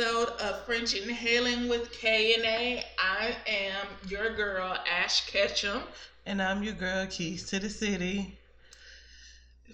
[0.00, 2.82] episode of French Inhaling with K and A.
[2.98, 5.82] I am your girl Ash Ketchum.
[6.24, 8.38] And I'm your girl, Keys to the City.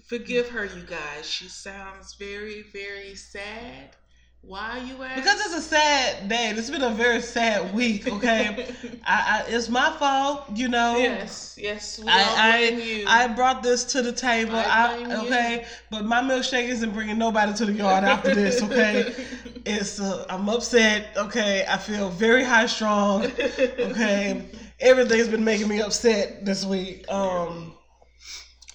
[0.05, 1.29] Forgive her, you guys.
[1.29, 3.95] She sounds very, very sad.
[4.41, 5.15] Why are you ask?
[5.15, 6.53] Because it's a sad day.
[6.55, 8.67] It's been a very sad week, okay?
[9.05, 10.97] I, I, it's my fault, you know.
[10.97, 11.99] yes, yes.
[12.07, 13.03] I.
[13.07, 14.55] I I brought this to the table.
[14.55, 15.17] I blame you.
[15.17, 18.61] okay, but my milkshake isn't bringing nobody to the yard after this.
[18.63, 19.13] Okay,
[19.65, 21.17] it's uh, I'm upset.
[21.17, 23.25] Okay, I feel very high strong.
[23.25, 24.45] Okay,
[24.79, 27.05] everything's been making me upset this week.
[27.11, 27.73] Um,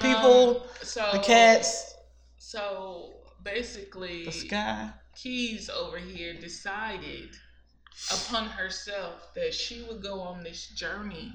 [0.01, 1.95] people, Um, so the cats,
[2.37, 4.91] So basically, the sky.
[5.15, 7.31] Keys over here decided
[8.11, 11.33] upon herself that she would go on this journey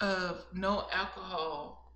[0.00, 1.92] of no alcohol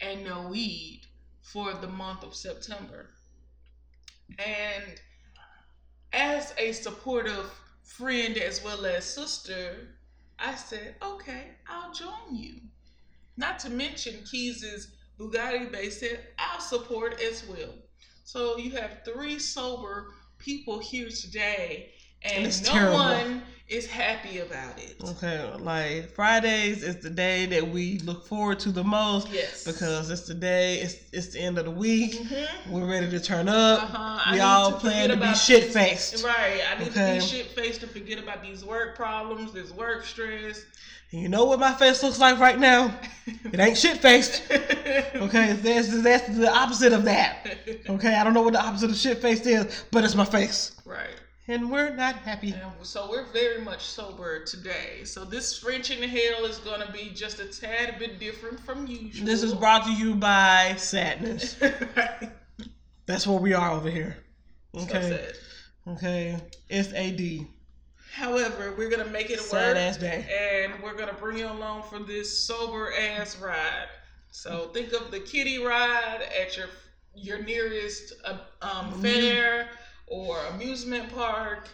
[0.00, 1.02] and no weed
[1.42, 3.10] for the month of September.
[4.38, 5.00] And
[6.12, 7.50] as a supportive
[7.82, 9.88] friend as well as sister,
[10.38, 12.54] I said, okay, I'll join you.
[13.36, 17.74] Not to mention Keys's Bugatti base said, I'll support as well.
[18.32, 21.90] So you have three sober people here today,
[22.22, 22.96] and, And no terrible.
[22.96, 24.96] one is happy about it.
[25.02, 29.64] Okay, like Fridays is the day that we look forward to the most Yes.
[29.64, 30.76] because it's the day.
[30.80, 32.20] It's it's the end of the week.
[32.20, 32.46] Mhm.
[32.70, 33.82] We're ready to turn up.
[33.84, 34.32] Uh-huh.
[34.34, 36.22] We all to plan to be shit faced.
[36.22, 36.60] Right.
[36.70, 37.18] I need Okay.
[37.18, 40.60] to be shit faced to forget about these work problems, this work stress.
[41.10, 42.94] And you know what my face looks like right now?
[43.52, 44.42] It ain't shit faced.
[45.14, 47.46] Okay, that's that's the opposite of that.
[47.88, 50.72] Okay, I don't know what the opposite of shit faced is, but it's my face,
[50.84, 51.08] right.
[51.48, 52.52] And we're not happy.
[52.52, 55.02] And so we're very much sober today.
[55.04, 59.26] So this French Inhaling is going to be just a tad bit different from usual.
[59.26, 61.56] This is brought to you by sadness.
[63.06, 64.16] That's where we are over here.
[64.74, 65.34] So Okay, sad.
[65.96, 66.36] okay,
[66.68, 67.46] it's AD.
[68.14, 70.26] However, we're gonna make it Sad work, ass day.
[70.62, 73.88] and we're gonna bring you along for this sober ass ride.
[74.30, 76.66] So think of the kitty ride at your
[77.14, 79.02] your nearest uh, um, Mm-hmm.
[79.02, 79.68] fair
[80.12, 81.68] or amusement park,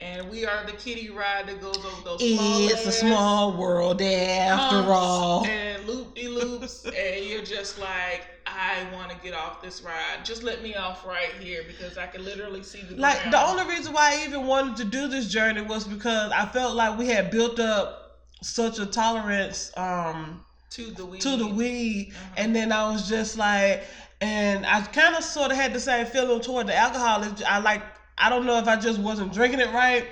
[0.00, 4.02] and we are the kiddie ride that goes over those small It's a small world
[4.02, 5.46] after humps all.
[5.46, 10.24] and loop de loops, and you're just like, I want to get off this ride.
[10.24, 13.64] Just let me off right here because I can literally see the Like the only
[13.72, 17.06] reason why I even wanted to do this journey was because I felt like we
[17.06, 18.00] had built up
[18.42, 21.20] such a tolerance um to the weed.
[21.22, 22.34] to the weed Uh-huh.
[22.38, 23.84] and then I was just like
[24.24, 27.24] and I kind of sort of had the same feeling toward the alcohol.
[27.46, 27.82] I like
[28.16, 30.06] I don't know if I just wasn't drinking it right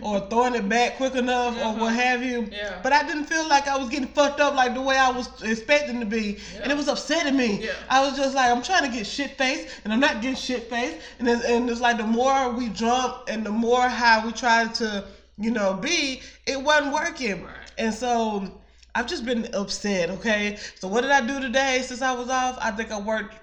[0.00, 2.00] or throwing it back quick enough or what Uh-huh.
[2.00, 2.48] have you.
[2.52, 2.78] Yeah.
[2.84, 5.28] But I didn't feel like I was getting fucked up like the way I was
[5.42, 6.38] expecting to be.
[6.62, 7.64] And it was upsetting me.
[7.64, 7.72] Yeah.
[7.90, 10.70] I was just like, I'm trying to get shit faced and I'm not getting shit
[10.70, 10.98] faced.
[11.18, 14.72] And it's, and it's like the more we drunk and the more how we tried
[14.76, 15.04] to,
[15.36, 17.42] you know, be, it wasn't working.
[17.42, 17.54] Right.
[17.76, 18.52] And so
[18.94, 20.58] I've just been upset, okay?
[20.78, 22.56] So what did I do today since I was off?
[22.60, 23.34] I think I worked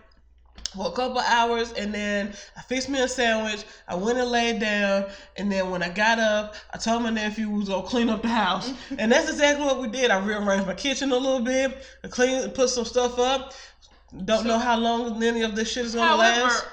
[0.74, 3.64] for a couple hours and then I fixed me a sandwich.
[3.88, 5.06] I went and laid down
[5.38, 8.22] and then when I got up, I told my nephew we was gonna clean up
[8.22, 8.74] the house.
[8.98, 10.12] and that's exactly what we did.
[10.12, 13.54] I rearranged my kitchen a little bit, I cleaned put some stuff up.
[14.24, 16.66] Don't know how long any of this shit is gonna However, last.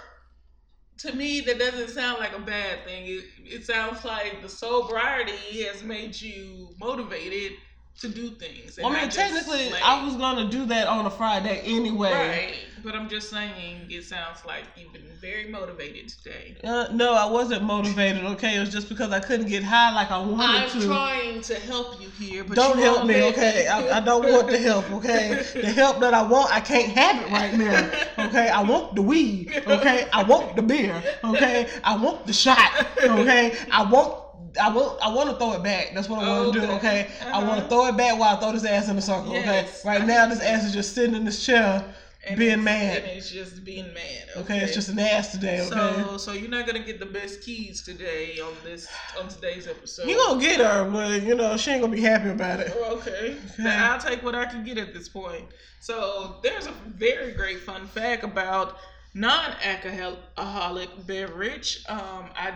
[0.98, 3.06] to me, that doesn't sound like a bad thing.
[3.06, 7.52] It, it sounds like the sobriety has made you motivated
[8.00, 8.78] to do things.
[8.78, 12.10] I mean, just technically, like- I was gonna do that on a Friday anyway.
[12.12, 16.56] right, but I'm just saying it sounds like you've been very motivated today.
[16.64, 18.24] Uh, no, I wasn't motivated.
[18.24, 20.86] Okay, it was just because I couldn't get high like I wanted I'm to.
[20.86, 23.68] trying to help you here, but don't help me, okay?
[23.68, 25.44] I, I don't want the help, okay?
[25.54, 28.48] The help that I want, I can't have it right now, okay?
[28.48, 30.08] I want the weed, okay?
[30.12, 31.68] I want the beer, okay?
[31.84, 33.56] I want the shot, okay?
[33.70, 34.18] I want.
[34.60, 35.92] I want I want to throw it back.
[35.94, 36.66] That's what I want to do.
[36.66, 36.76] Okay.
[36.76, 37.60] Okay, I want Uh-huh.
[37.62, 39.32] to throw it back while I throw this ass in the circle.
[39.32, 39.80] Yes.
[39.84, 41.84] Okay, right now this ass is just sitting in this chair,
[42.26, 42.98] And being mad.
[42.98, 44.28] And it's just being mad.
[44.36, 45.60] Okay, it's just an ass today.
[45.60, 48.86] Okay, So, so you're not gonna get the best keys today on this
[49.20, 50.06] on today's episode.
[50.08, 52.72] you gonna get her, but you know she ain't gonna be happy about it.
[52.76, 53.36] Oh, Okay.
[53.58, 55.44] Then I'll take what I can get at this point.
[55.80, 58.76] So there's a very great fun fact about
[59.14, 61.84] non-alcoholic beverage.
[61.88, 62.54] Um, I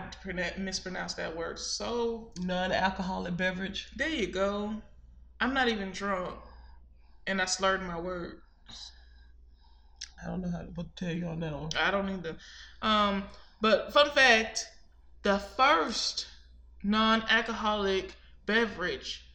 [0.57, 1.59] mispronounced that word.
[1.59, 3.89] So Non-alcoholic beverage.
[3.95, 4.75] there you go.
[5.39, 6.35] I'm not even drunk,
[7.27, 8.41] and I slurred my words.
[10.23, 11.69] I don't know how to what to tell you on that one.
[11.79, 12.35] I don't need to.
[12.81, 13.23] Um,
[13.61, 14.67] but fun fact:
[15.21, 16.25] the first
[16.83, 18.13] non-alcoholic
[18.47, 19.25] beverage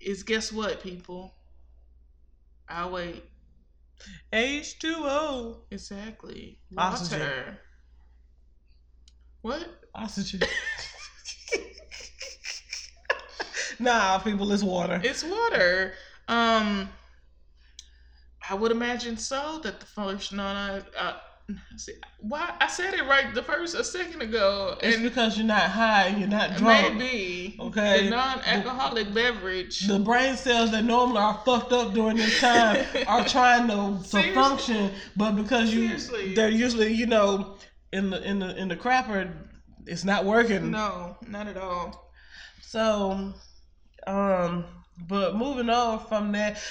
[0.00, 1.34] is guess what, people?
[2.68, 3.24] I'll wait.
[4.32, 5.56] H2O.
[5.70, 6.58] Exactly.
[6.76, 7.20] Oxygen.
[7.20, 7.58] Water.
[9.42, 9.68] What?
[9.94, 10.40] Oxygen.
[13.78, 15.00] nah, people, it's water.
[15.02, 15.94] It's water.
[16.28, 16.88] Um,
[18.48, 19.60] I would imagine so.
[19.62, 20.84] That the first non.
[20.98, 21.18] Uh,
[21.76, 25.62] see, why I said it right the first a second ago, It's because you're not
[25.70, 26.96] high you're not drunk.
[26.96, 28.04] maybe Okay.
[28.04, 29.86] the non-alcoholic beverage.
[29.86, 34.32] The brain cells that normally are fucked up during this time are trying to, to
[34.34, 36.34] function, but because you Seriously.
[36.34, 37.56] they're usually you know
[37.92, 39.30] in the in the in the crapper,
[39.86, 40.70] it's not working.
[40.70, 42.10] no, not at all.
[42.62, 43.34] So,
[44.06, 44.64] um,
[45.08, 46.62] but moving on from that,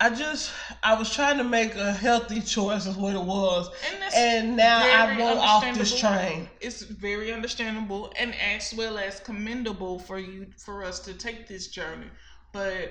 [0.00, 0.52] I just
[0.82, 4.80] I was trying to make a healthy choice, is what it was, And and now
[4.80, 6.48] I went off this train.
[6.60, 11.68] It's very understandable and as well as commendable for you for us to take this
[11.68, 12.08] journey.
[12.52, 12.90] But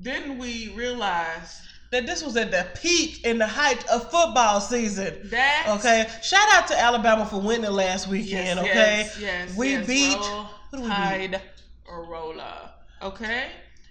[0.00, 1.60] didn't we realize
[1.90, 5.28] That this was at the peak in the height of football season.
[5.30, 8.58] that Okay, shout out to Alabama for winning last weekend.
[8.60, 9.86] Yes, okay, yes, yes, we yes.
[9.86, 11.42] beat Roll who Tide
[11.86, 12.72] Rolla.
[13.02, 13.48] Okay,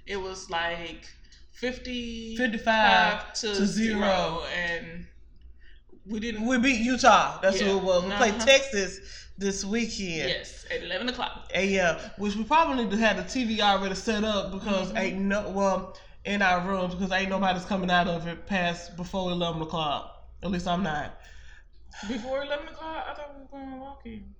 [0.07, 1.07] it was like
[1.61, 4.43] fifty 55 to, to zero, zero.
[4.55, 5.05] and
[6.07, 6.45] we didn't.
[6.47, 7.39] we beat Utah.
[7.41, 7.67] That's Yeah.
[7.69, 8.03] who it was.
[8.03, 8.45] We played Uh-huh.
[8.45, 8.99] Texas
[9.37, 10.29] this weekend.
[10.29, 11.49] yes, at eleven o'clock.
[11.53, 14.97] AM, which we probably have the TV already set up because Mm-hmm.
[14.97, 19.31] ain't no well in our rooms because ain't nobody's coming out of it past before
[19.31, 20.17] eleven o'clock.
[20.43, 21.17] At least I'm not.
[22.07, 24.33] Before eleven o'clock, I thought we were going walking.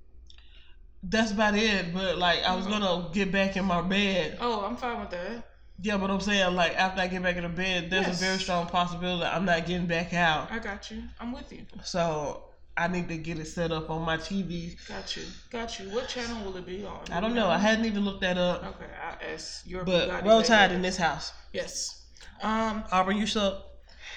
[1.04, 1.94] That's about it.
[1.94, 2.82] But like I was Mm-hmm.
[2.84, 4.38] gonna get back in my bed.
[4.42, 5.46] Oh, I'm fine with that.
[5.84, 8.22] Yeah, but I'm saying like after I get back in the bed, there's Yes.
[8.22, 10.52] a very strong possibility I'm not getting back out.
[10.52, 11.04] I got you.
[11.20, 11.66] I'm with you.
[11.84, 12.44] So
[12.78, 14.78] I need to get it set up on my TV.
[14.88, 15.24] Got you.
[15.50, 15.90] Got you.
[15.90, 17.02] What channel will it be on?
[17.12, 17.50] I don't know.
[17.50, 18.64] I hadn't even looked that up.
[18.64, 20.48] Okay, I asked your But roll baby.
[20.48, 21.34] tide in this house.
[21.52, 22.06] Yes.
[22.44, 22.84] Um.
[22.92, 23.66] Aubrey, you suck.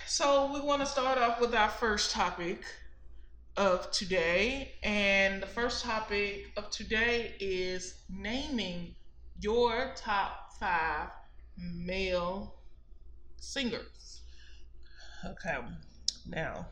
[0.07, 2.63] So we want to start off with our first topic
[3.57, 8.95] of today, and the first topic of today is naming
[9.41, 11.09] your top five
[11.57, 12.55] male
[13.37, 14.23] singers.
[15.25, 15.57] Okay.
[16.27, 16.67] Now,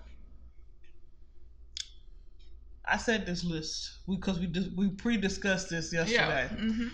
[2.84, 6.49] I said this list because we just we pre-discussed this yesterday.
[6.50, 6.58] Yeah.
[6.58, 6.90] Mhm.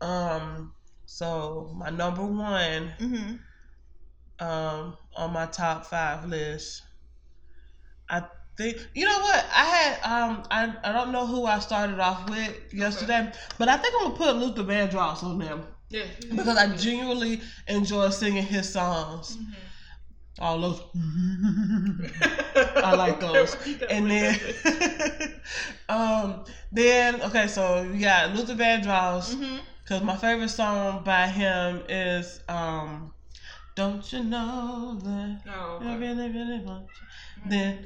[0.00, 0.72] Um.
[1.06, 3.36] So my number one mm-hmm.
[4.46, 6.82] um on my top five list,
[8.08, 8.24] I
[8.56, 12.28] think you know what I had um I I don't know who I started off
[12.28, 15.58] with yesterday, but I think I'm gonna put Luther Vandross on there
[15.90, 16.04] Yeah.
[16.30, 19.36] because I genuinely enjoy singing his songs.
[19.38, 19.54] Mhm.
[20.40, 20.80] All those.
[22.84, 23.56] I like those.
[23.88, 24.36] and then
[25.88, 29.60] um then okay so you got Luther Vandross Mhm.
[29.82, 33.12] because my favorite song by him is um
[33.74, 35.96] don't you know that Oh, I okay.
[35.98, 37.06] really really want you
[37.50, 37.78] then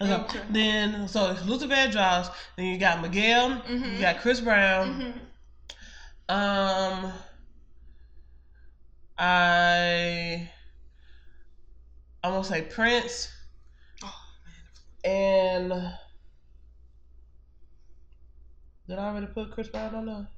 [0.00, 0.14] okay.
[0.14, 0.40] Okay.
[0.50, 4.00] then so it's Luther Vandross then you got Miguel you Mhm.
[4.00, 5.20] got Chris Brown Mhm.
[6.28, 7.12] Um
[9.18, 10.48] I
[12.22, 13.28] I'm gonna say Prince
[14.02, 14.14] Oh,
[15.04, 15.72] And
[18.88, 20.28] did I already put Chris Brown on there?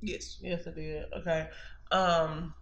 [0.00, 0.38] Yes.
[0.42, 1.04] Yes, I did.
[1.18, 1.48] Okay.
[1.90, 2.54] Um.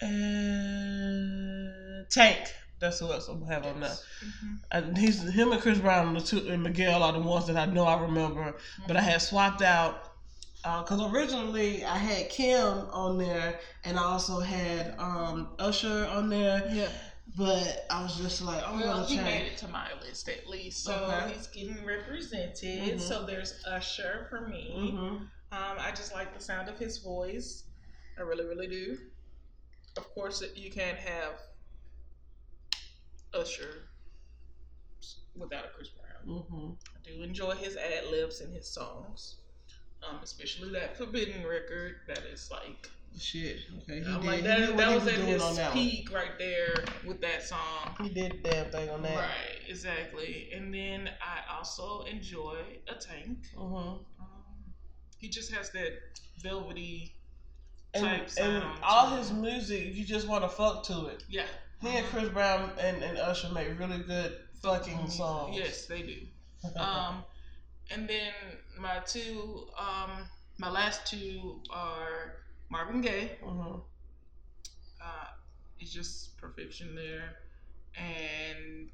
[0.00, 2.48] And Tank.
[2.80, 3.90] That's who else I'm gonna have on there.
[3.90, 4.58] Mhm.
[4.70, 7.66] And he's him and Chris Brown and two and Miguel are the ones that I
[7.66, 8.56] know I remember.
[8.86, 10.12] But I had swapped out
[10.62, 16.68] because originally I had Kim on there and I also had um, Usher on there.
[16.72, 16.88] Yeah.
[17.36, 20.82] But I was just like, I'm Well, he made it to my list at least,
[20.82, 21.34] so Okay.
[21.34, 22.94] he's getting represented.
[22.94, 23.00] Mhm.
[23.00, 24.72] So there's Usher for me.
[24.96, 24.98] hmm
[25.50, 27.64] Um, I just like the sound of his voice.
[28.18, 28.98] I really, really do.
[29.96, 31.34] Of course, you can't have
[33.34, 33.88] Usher
[35.34, 36.38] without a Chris Brown.
[36.42, 39.36] hmm I do enjoy his ad libs and his songs,
[40.08, 41.96] um, especially that Forbidden record.
[42.08, 43.60] That is like, Shit.
[43.82, 44.00] Okay.
[44.04, 44.26] He I'm did.
[44.26, 44.76] like that.
[44.76, 46.74] That was at his that peak right there
[47.06, 47.96] with that song.
[48.02, 49.16] He did the damn thing on that.
[49.16, 50.50] Right, exactly.
[50.54, 52.58] And then I also enjoy
[52.88, 53.38] a tank.
[53.56, 54.00] hmm Um,
[55.18, 55.92] he just has that
[56.42, 57.14] velvety
[57.94, 58.78] And, type and sound.
[58.82, 61.24] all his music, you just want to fuck to it.
[61.28, 61.46] yeah.
[61.80, 65.56] He and Chris Brown and, and Usher make really good fucking songs.
[65.56, 66.18] Yes, they do.
[66.76, 67.24] Um,
[67.90, 68.32] and then
[68.78, 70.26] my two, um,
[70.58, 72.36] my last two are
[72.68, 73.38] Marvin Gaye.
[73.42, 73.78] hmm
[75.00, 75.26] Uh,
[75.78, 77.36] it's just perfection there,
[77.96, 78.90] and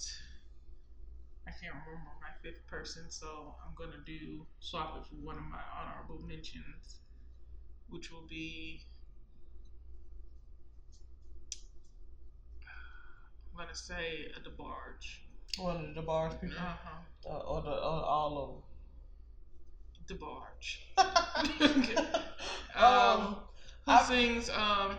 [1.47, 5.45] I can't remember my fifth person, so I'm gonna do swap it for one of
[5.45, 6.99] my honorable mentions,
[7.89, 8.83] which will be
[13.63, 15.21] to say a DeBarge.
[15.59, 17.31] One of the bars people, Uh huh.
[17.31, 18.65] uh, or the or all
[20.09, 20.79] DeBarge.
[20.99, 21.59] of
[21.95, 22.07] them.
[22.77, 23.37] Um,
[23.87, 24.97] who I- sings um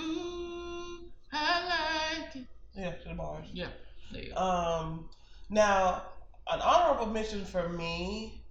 [0.00, 2.46] Ooh, I like it.
[2.74, 3.46] yeah, the bars.
[3.52, 3.66] Yeah.
[4.12, 4.36] There you go.
[4.40, 5.08] Um,
[5.50, 6.04] now,
[6.50, 8.42] an honorable mention for me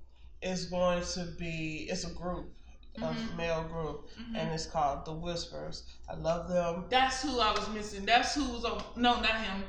[0.44, 2.55] is going to be it's a group,
[2.98, 3.36] a Mhm.
[3.38, 4.38] male group, Mhm.
[4.38, 5.84] and it's called The Whispers.
[6.10, 6.86] I love them.
[6.90, 8.06] That's who I was missing.
[8.06, 8.84] That's who was on.
[8.96, 9.64] No, not him.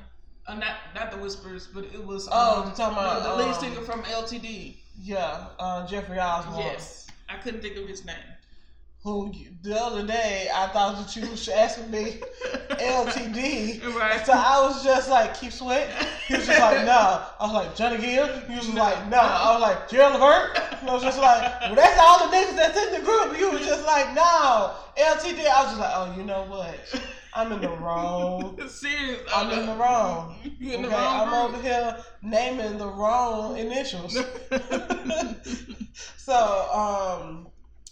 [0.46, 2.28] Uh, not not the whispers, but it was.
[2.30, 4.80] Oh, um, you're talking about, the, the lead um, singer from LTD.
[4.98, 6.58] Yeah, uh, Jeffrey Osborne.
[6.58, 8.16] Yes, I couldn't think of his name.
[9.06, 9.32] Who
[9.62, 12.18] the other day I thought that you was asking me
[12.70, 13.94] LTD.
[13.94, 14.26] Right.
[14.26, 15.88] So I was just like, Keith Sweat.
[16.26, 17.22] He was just like, no.
[17.38, 18.26] I was like, Johnny Gill.
[18.26, 18.82] He was just No.
[18.82, 19.18] like, no.
[19.18, 20.58] I was like, Gerald Levert.
[20.80, 23.38] And I was just like, well, that's all the niggas that's in the group.
[23.38, 24.72] You was just like, no.
[24.98, 25.46] LTD.
[25.46, 27.00] I was just like, oh, you know what?
[27.32, 28.58] I'm in the wrong.
[28.68, 29.20] Serious.
[29.32, 30.34] I'm in the wrong.
[30.58, 34.14] You in the Okay, wrong I'm over here naming the wrong initials.
[36.16, 37.46] so, um,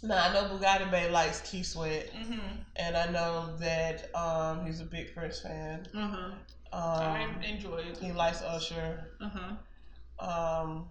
[0.04, 2.64] now I know Bugatti Bay likes Keith Sweat, Mhm.
[2.76, 5.86] and I know that um, he's a big Prince fan.
[5.94, 6.34] Uh-huh.
[6.72, 7.98] I Um, enjoy it.
[7.98, 9.10] he likes Usher.
[9.20, 9.54] Uh-huh.
[10.18, 10.90] Um,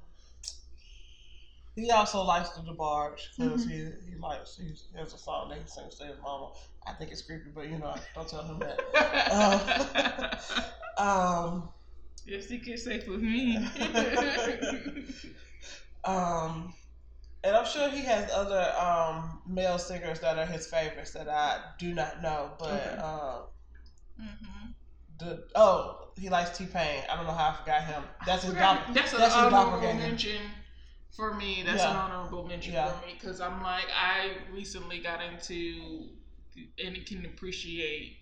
[1.76, 5.68] he also likes the DeBarge because he, he likes he has a song that he
[5.68, 6.50] sings to his mama.
[6.86, 8.80] I think it's creepy, but you know, don't tell him that.
[10.98, 11.70] Um,
[12.26, 13.58] Your secret safe with me.
[16.06, 16.74] um,
[17.44, 21.60] and I'm sure he has other um, male singers that are his favorites that I
[21.78, 22.98] do not know, but Okay.
[22.98, 23.42] um,
[24.20, 24.72] hmm
[25.20, 27.04] the oh he likes T Pain.
[27.10, 28.04] I don't know how I forgot him.
[28.26, 30.42] That's his Forgot- doppel- That's an that's his honorable mention
[31.12, 31.64] for me.
[31.64, 32.92] That's an honorable mention Yeah.
[32.92, 36.10] for me because I'm like I recently got into
[36.84, 38.18] and can appreciate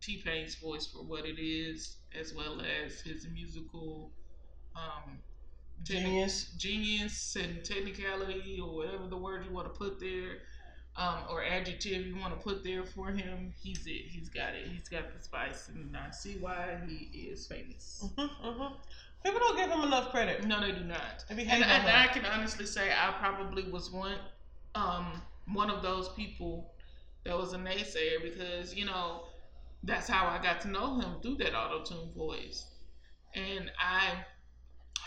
[0.00, 4.12] T Pain's voice for what it is, as well as his musical
[4.76, 5.18] um,
[5.82, 6.46] Genius.
[6.56, 10.38] genius and technicality, or whatever the word you want to put there,
[10.96, 13.52] um, or adjective you want to put there for him.
[13.60, 14.06] He's it.
[14.08, 14.68] He's got it.
[14.68, 18.08] He's got the spice, and I see why he is famous.
[18.16, 18.74] hmm hmm
[19.22, 20.44] People don't give him enough credit.
[20.46, 21.24] No, they do not.
[21.28, 24.18] They And, and I can honestly say I probably was one,
[24.74, 26.70] um, one of those people
[27.24, 29.22] that was a naysayer because you know
[29.82, 32.66] that's how I got to know him through that auto tune voice,
[33.34, 34.24] and I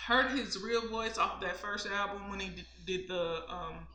[0.08, 3.88] heard his real voice off that first album when he did, did the, um,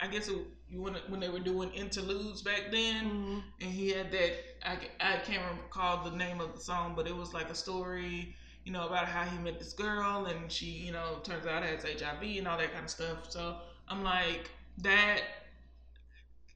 [0.00, 0.36] I guess it,
[0.68, 3.04] you when when they were doing interludes back then.
[3.06, 3.42] Mhm.
[3.60, 4.32] and he had that
[4.64, 8.34] I, I can't recall the name of the song but it was like a story
[8.64, 11.84] you know about how he met this girl and she you know turns out has
[11.84, 13.30] hiv and all that kind of stuff.
[13.30, 13.56] So
[13.88, 15.22] i'm like that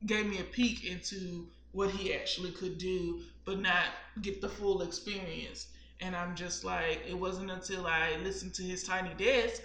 [0.07, 3.87] gave me a peek into what he actually could do but not
[4.23, 5.67] get the full experience
[6.00, 9.62] and i'm just like it wasn't until i listened to his tiny desk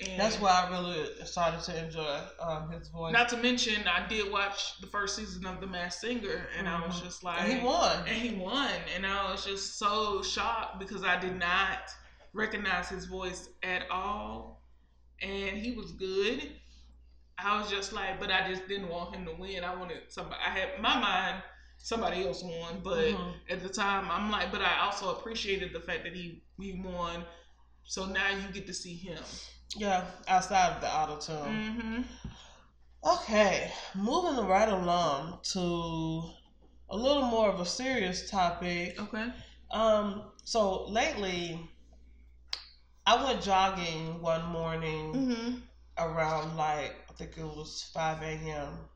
[0.00, 3.12] and That's why I really started to enjoy um, his voice.
[3.12, 6.84] not to mention i did watch the first season of the masked singer and i
[6.86, 7.04] was Mhm.
[7.04, 7.98] just like and he won.
[8.06, 11.90] and he won and i was just so shocked because i did not
[12.32, 14.62] recognize his voice at all
[15.20, 16.52] and he was good
[17.38, 20.40] i was just like but i just didn't want him to win i wanted somebody
[20.46, 21.42] i had my mind
[21.78, 23.34] somebody else won but Mhm.
[23.50, 27.24] at the time i'm like but i also appreciated the fact that he he won
[27.84, 29.22] so now you get to see him
[29.76, 31.54] Yeah, outside of the auto tune.
[31.54, 32.02] mm-hmm.
[33.04, 36.30] Okay, moving right along to
[36.90, 38.98] a little more of a serious topic.
[39.00, 39.32] okay
[39.70, 41.60] Um, so lately,
[43.06, 45.58] I went jogging one morning mm-hmm.
[45.98, 48.88] around like I think it was five a.m.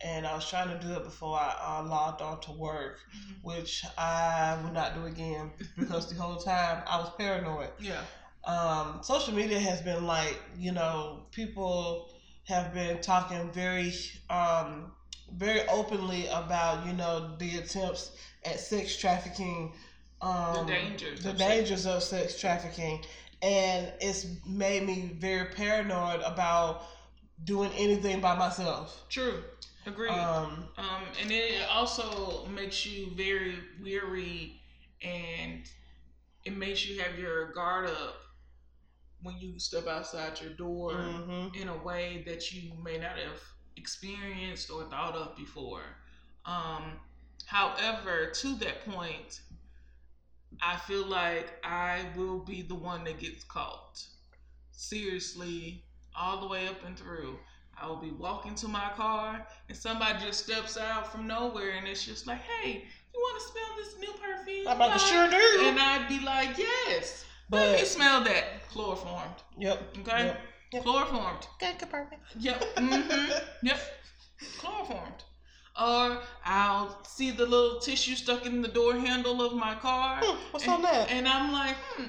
[0.00, 2.98] and I was trying to do it before I uh, logged on to work,
[3.42, 7.70] which I would not do again because the whole time I was paranoid.
[7.80, 8.02] yeah
[8.44, 12.12] um, social media has been like, you know, people
[12.44, 13.92] have been talking very,
[14.30, 14.92] um,
[15.34, 19.72] very openly about, you know, the attempts at sex trafficking,
[20.22, 23.04] um, The dangers the of sex- dangers of sex trafficking,
[23.42, 26.84] and it's made me very paranoid about
[27.44, 29.04] doing anything by myself.
[29.08, 29.42] true
[29.86, 34.60] agreed Um, Um, and it also makes you very weary
[35.02, 35.68] and
[36.44, 38.16] it makes you have your guard up
[39.22, 41.54] when you step outside your door mhm.
[41.56, 43.40] in a way that you may not have
[43.76, 45.82] experienced or thought of before.
[46.44, 47.00] Um,
[47.46, 49.40] however, to that point,
[50.60, 54.04] I feel like I will be the one that gets caught.
[54.72, 57.38] Seriously, all the way up and through.
[57.80, 61.86] I will be walking to my car and somebody just steps out from nowhere and
[61.86, 64.68] it's just like, hey, you want to smell this new perfume?
[64.68, 65.66] I'm about to Like, sure do.
[65.66, 67.24] And I'd be like, yes.
[67.50, 68.68] But- Let me smell that.
[68.70, 69.42] Chloroformed.
[69.58, 69.96] Yep.
[70.00, 70.26] Okay?
[70.26, 70.40] Yep.
[70.72, 70.82] Yep.
[70.82, 71.46] Chloroformed.
[71.62, 72.22] Okay, good perfect.
[72.38, 72.64] Yep.
[72.78, 73.78] hmm Yep.
[74.58, 75.24] Chloroformed.
[75.78, 80.20] Or I'll see the little tissue stuck in the door handle of my car.
[80.22, 81.10] Hmm, what's and, on that?
[81.10, 82.08] And I'm like, hmm,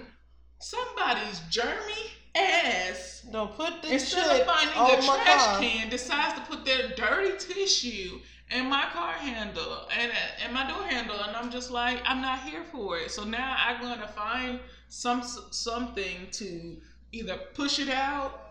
[0.59, 5.59] somebody's germy ass Don't put this instead shit of finding on a trash car.
[5.59, 8.19] can, decides to put their dirty tissue
[8.51, 10.11] in my car handle and
[10.43, 13.11] and my door handle, and I'm just like, I'm not here for it.
[13.11, 16.77] So now I'm gonna find some something to
[17.11, 18.47] either push it out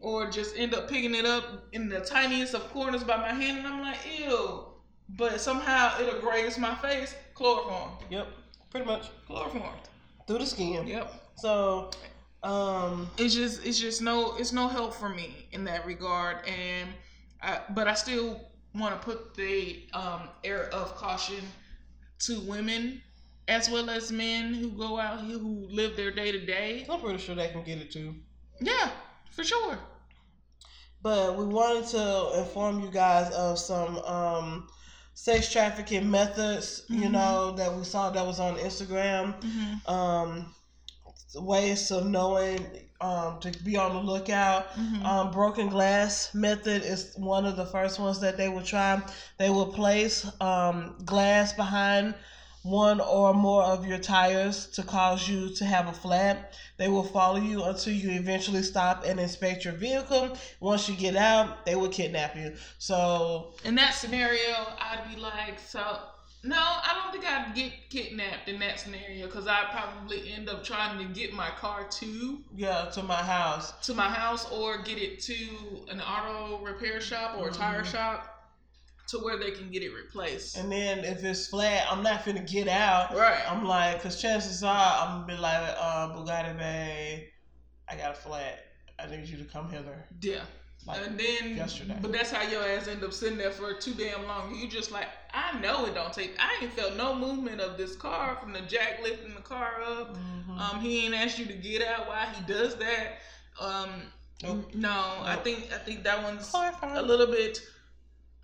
[0.00, 3.58] or just end up picking it up in the tiniest of corners by my hand,
[3.58, 4.64] and I'm like, ew.
[5.10, 7.14] But somehow it'll graze my face.
[7.34, 7.90] Chloroform.
[8.10, 8.28] Yep.
[8.70, 9.74] Pretty much Chloroform.
[10.26, 10.86] through the skin.
[10.86, 11.12] Yep.
[11.36, 11.90] So,
[12.42, 16.88] um, it's just it's just no it's no help for me in that regard and
[17.42, 18.40] I, but i still
[18.74, 21.44] want to put the um air of caution
[22.20, 23.02] to women
[23.48, 27.00] as well as men who go out here who live their day to day I'm
[27.00, 28.14] pretty sure they can get it too.
[28.60, 28.90] yeah
[29.32, 29.78] for sure
[31.02, 34.68] But we wanted to inform you guys of some um,
[35.14, 37.12] sex trafficking methods, you Mhm.
[37.12, 39.34] know, that we saw that was on Instagram.
[39.40, 39.90] mm-hmm.
[39.90, 40.54] Um,
[41.34, 42.66] ways of knowing
[43.00, 44.70] um, to be on the lookout.
[44.72, 45.06] Mm-hmm.
[45.06, 49.02] Um, broken glass method is one of the first ones that they will try.
[49.38, 52.14] They will place um, glass behind
[52.62, 56.52] one or more of your tires to cause you to have a flat.
[56.76, 60.36] They will follow you until you eventually stop and inspect your vehicle.
[60.60, 62.54] Once you get out, they will kidnap you.
[62.78, 65.98] So, in that scenario i'd be like so
[66.42, 70.64] no i don't think i'd get kidnapped in that scenario because i'd probably end up
[70.64, 73.72] trying to get my car to yeah, to my house.
[73.86, 75.34] to my house or get it to
[75.90, 77.92] an auto repair shop or a tire Mhm.
[77.92, 78.36] shop
[79.08, 80.56] to where they can get it replaced.
[80.56, 83.12] And then if it's flat, I'm not finna get out.
[83.12, 83.42] right.
[83.50, 87.28] I'm like, because chances are I'm gonna be like, uh, Bugatti Bay,
[87.88, 88.66] I got a flat.
[89.00, 90.06] I need you to come hither.
[90.20, 90.42] yeah.
[90.92, 91.96] Like, and then, yesterday.
[92.00, 94.54] but that's how your ass end up sitting there for too damn long.
[94.54, 96.36] You just like, I know it don't take.
[96.38, 100.16] I ain't felt no movement of this car from the jack lifting the car up.
[100.16, 100.58] mhm.
[100.58, 102.08] Um, he ain't asked you to get out.
[102.08, 103.18] Why he does that?
[103.60, 103.90] Um,
[104.42, 104.74] Nope.
[104.74, 104.90] no,
[105.22, 106.96] I think I think that one's Horrifying.
[106.96, 107.60] a little bit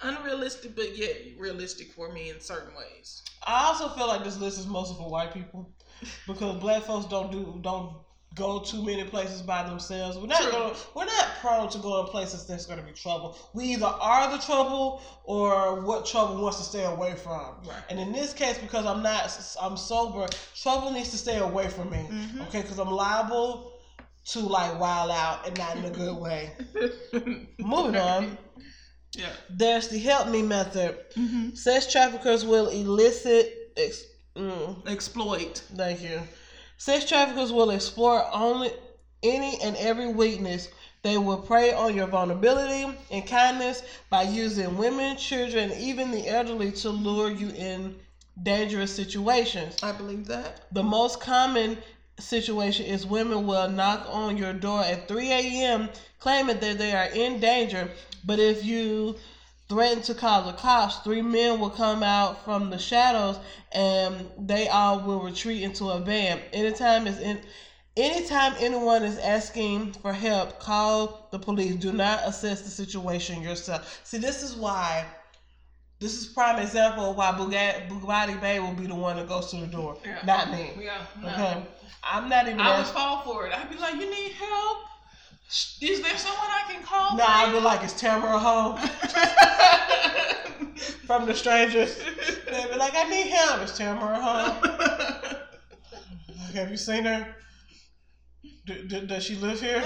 [0.03, 3.23] unrealistic, but yet realistic for me in certain ways.
[3.47, 5.71] I also feel like this list is mostly for white people
[6.27, 7.93] because black folks don't do don't
[8.37, 10.17] go too many places by themselves.
[10.19, 10.53] We're not True.
[10.53, 13.37] going we're not prone to go in places that's going to be trouble.
[13.55, 17.57] We either are the trouble or what trouble wants to stay away from.
[17.67, 17.83] Right.
[17.91, 19.25] And in this case, because I'm not
[19.61, 22.07] I'm sober, trouble needs to stay away from me.
[22.11, 22.47] Mhm.
[22.49, 23.73] Okay, because I'm liable
[24.27, 26.53] to like wild out and not in a good way.
[27.59, 28.37] Moving on.
[29.13, 29.33] Yeah.
[29.49, 30.99] There's the help me method.
[31.17, 31.55] Mm-hmm.
[31.55, 33.73] Sex traffickers will elicit.
[33.77, 34.05] Ex-
[34.37, 35.63] mm, Exploit.
[35.77, 36.21] thank you.
[36.79, 38.71] Sex traffickers will explore only
[39.23, 40.69] any and every weakness.
[41.03, 46.73] They will prey on your vulnerability and kindness by using women, children, even the elderly
[46.73, 47.97] to lure you in
[48.43, 49.77] dangerous situations.
[49.83, 50.67] I believe that.
[50.73, 51.79] The most common
[52.19, 55.89] situation is women will knock on your door at 3 a.m.
[56.19, 57.91] claiming that they are in danger,
[58.25, 59.17] but if you
[59.69, 63.39] threaten to call the cops, three men will come out from the shadows
[63.73, 66.41] and they all will retreat into a van.
[66.53, 67.41] Anytime is in
[67.97, 71.75] anytime anyone is asking for help, call the police.
[71.77, 74.01] Do not assess the situation yourself.
[74.05, 75.07] See, this is why
[75.99, 79.51] this is prime example of why Bugatti, Bugatti Bay will be the one that goes
[79.51, 80.21] to the door, Yeah.
[80.25, 80.73] not me.
[80.79, 80.99] Yeah.
[81.23, 81.29] No.
[81.29, 81.67] Okay,
[82.05, 82.61] I'm not even.
[82.61, 83.53] I would fall for it.
[83.53, 84.79] I'd be like, you need help?
[85.49, 87.17] Is there someone I can call?
[87.17, 88.79] No, I'd be like, "Is Tamara home?"
[91.07, 91.97] From the strangers,
[92.51, 94.61] they'd be like, "I need help." Is Tamara home?
[96.39, 97.35] Like, have you seen her?
[98.67, 99.85] D- d- does she live here?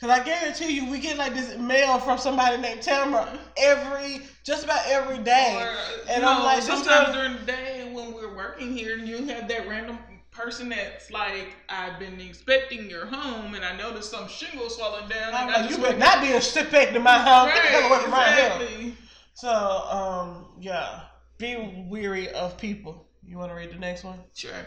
[0.00, 4.62] Cause I guarantee you, we get like this mail from somebody named Tamara every, just
[4.62, 5.56] about every day.
[5.60, 5.76] Or,
[6.08, 9.68] And you I'm like, sometimes during the day when we're working here, you have that
[9.68, 9.98] random
[10.38, 15.34] person that's like, I've been inspecting your home and I noticed some shingles falling down.
[15.34, 17.48] I'm like, you better not be inspecting my home.
[17.48, 18.92] Get the away Right, from my house.
[19.34, 21.00] So, um, yeah,
[21.38, 23.08] be weary of people.
[23.26, 24.20] You want to read the next one?
[24.34, 24.66] Sure.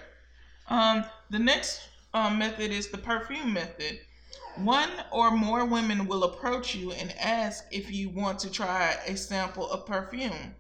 [0.69, 1.81] Um, the next
[2.13, 3.99] um, method is the perfume method.
[4.57, 9.15] One or more women will approach you and ask if you want to try a
[9.15, 10.55] sample of perfume.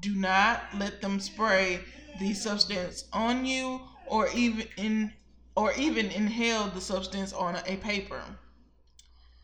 [0.00, 1.80] Do not let them spray
[2.18, 5.12] the substance on you or even in
[5.56, 8.22] or even inhale the substance on a paper.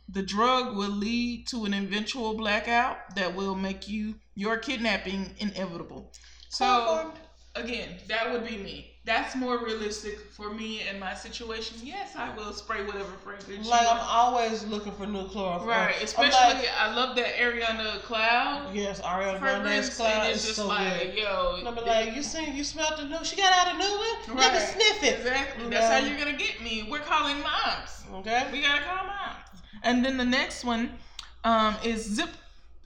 [0.09, 6.13] the drug will lead to an eventual blackout that will make you your kidnapping inevitable.
[6.49, 7.13] So
[7.55, 8.94] again, that would be me.
[9.07, 11.77] That's more realistic for me and my situation.
[11.83, 13.69] Yes, I will spray whatever fragrance.
[13.69, 15.69] Like I'm always looking for new chloroform.
[15.69, 20.45] right, especially like, I love that Ariana Cloud yes, Ariana Grande's cloud and is it's
[20.47, 21.19] just so like, good.
[21.19, 23.23] yo, And I'm like, you seen, you smelled the new?
[23.25, 24.39] She got out a new one.
[24.39, 24.69] Let me Right.
[24.69, 25.19] sniff it.
[25.19, 25.65] Exactly.
[25.65, 26.89] You That's how you're gonna get me.
[26.91, 28.05] We're calling moms.
[28.15, 28.47] Okay.
[28.53, 29.37] We gotta call moms.
[29.83, 30.91] And then the next one
[31.45, 32.31] um, is zip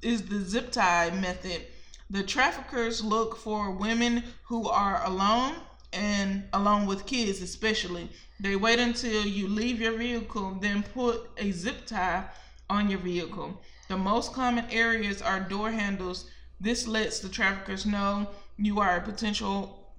[0.02, 1.62] is the zip tie method.
[2.10, 5.54] The traffickers look for women who are alone
[5.92, 8.08] and along with kids, especially.
[8.40, 12.24] They wait until you leave your vehicle, then put a zip tie
[12.70, 13.60] on your vehicle.
[13.88, 16.30] The most common areas are door handles.
[16.60, 19.94] This lets the traffickers know you are a potential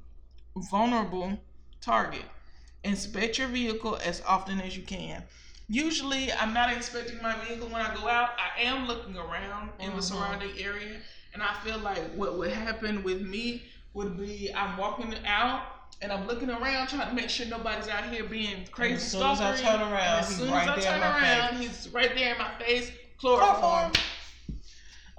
[0.55, 1.39] vulnerable
[1.81, 2.25] target.
[2.83, 5.23] Inspect your vehicle as often as you can.
[5.67, 8.31] Usually, I'm not inspecting my vehicle when I go out.
[8.37, 10.03] I am looking around in the Mhm.
[10.03, 10.99] surrounding area,
[11.33, 16.11] and I feel like what would happen with me would be I'm walking out and
[16.11, 18.95] I'm looking around trying to make sure nobody's out here being crazy.
[18.95, 21.01] as soon as I stalkery, turn around, as he's soon right as I there turn
[21.01, 22.91] around, he's right there in my face.
[23.19, 23.91] Chloroform.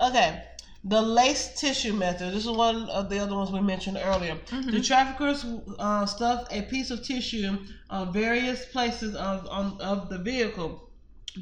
[0.01, 0.43] Okay.
[0.85, 2.33] The lace tissue method.
[2.33, 4.37] This is one of the other ones we mentioned earlier.
[4.47, 4.71] Mhm.
[4.71, 5.45] The traffickers
[5.79, 7.59] uh, stuff a piece of tissue
[7.91, 10.89] on various places of on, of the vehicle.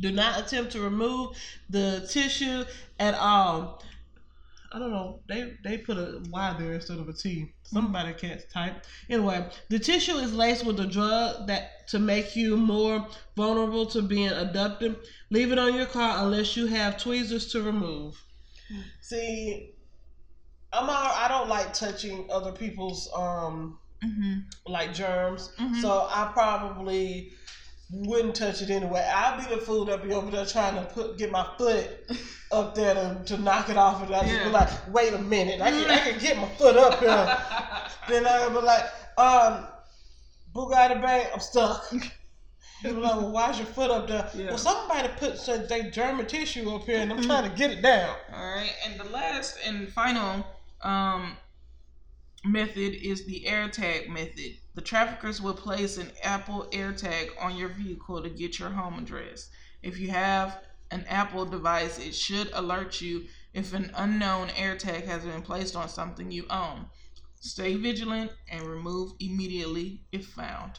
[0.00, 1.36] Do not attempt to remove
[1.70, 2.64] the tissue
[2.98, 3.80] at all.
[4.72, 5.20] I don't know.
[5.28, 7.52] They they put a Y there instead of a T.
[7.72, 8.84] Somebody can't type.
[9.10, 14.02] Anyway, the tissue is laced with a drug that to make you more vulnerable to
[14.02, 14.96] being abducted.
[15.30, 18.22] Leave it on your car unless you have tweezers to remove.
[19.00, 19.74] See,
[20.72, 24.72] I'm all, I don't like touching other people's um Mm-hmm.
[24.72, 25.82] like germs, Mhm.
[25.82, 27.32] so I probably
[27.90, 29.00] wouldn't touch it anyway.
[29.00, 31.88] I'd be the fool that be over there trying to put get my foot
[32.52, 35.60] up there to, to knock it off, and I just be like, wait a minute,
[35.60, 37.08] I can I can get my foot up here.
[38.08, 38.84] then I'd be like,
[39.16, 39.66] um,
[40.54, 41.90] Bugatti Bay, I'm stuck.
[41.90, 44.30] He'd be like, well, why's your foot up there?
[44.34, 44.48] Yeah.
[44.48, 47.82] Well, somebody put some they German tissue up here, and I'm trying to get it
[47.82, 48.14] down.
[48.32, 50.46] All right, and the last and final
[50.82, 51.36] um,
[52.44, 54.58] method is the air tag method.
[54.78, 59.50] The traffickers will place an Apple AirTag on your vehicle to get your home address.
[59.82, 60.60] If you have
[60.92, 65.88] an Apple device, it should alert you if an unknown AirTag has been placed on
[65.88, 66.86] something you own.
[67.40, 70.78] Stay vigilant and remove immediately if found.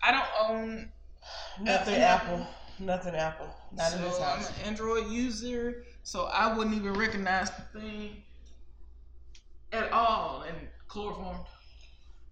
[0.00, 0.92] I don't own
[1.60, 2.46] Nothing Uh, Apple,
[2.78, 7.50] nothing Apple, not in this so I'm an Android user, so I wouldn't even recognize
[7.50, 8.22] the thing
[9.72, 10.54] at all in
[10.86, 11.44] chloroform.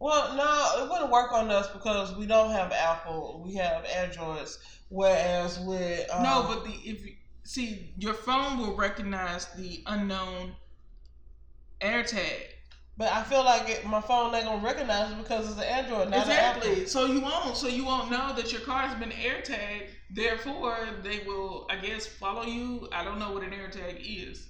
[0.01, 3.43] Well, no, it wouldn't work on us because we don't have Apple.
[3.45, 4.59] We have Androids.
[4.91, 10.55] Whereas with um, no, but the if you see your phone will recognize the unknown
[11.81, 12.43] AirTag.
[12.97, 16.11] but I feel like it, my phone ain't gonna recognize it because it's an Android,
[16.11, 16.73] not an exactly.
[16.73, 16.87] Apple.
[16.87, 17.57] So you won't.
[17.57, 19.89] So you won't know that your car has been AirTag.
[20.11, 22.89] Therefore, they will, I guess, follow you.
[22.93, 24.49] I don't know what an AirTag is.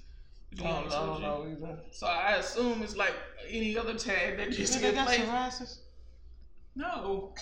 [0.51, 1.27] To be I don't, honest I with don't you.
[1.27, 1.79] know either.
[1.91, 3.13] So I assume it's like
[3.49, 5.29] any other tag that You just think they get got placed.
[5.29, 5.77] psoriasis?
[6.75, 7.33] No.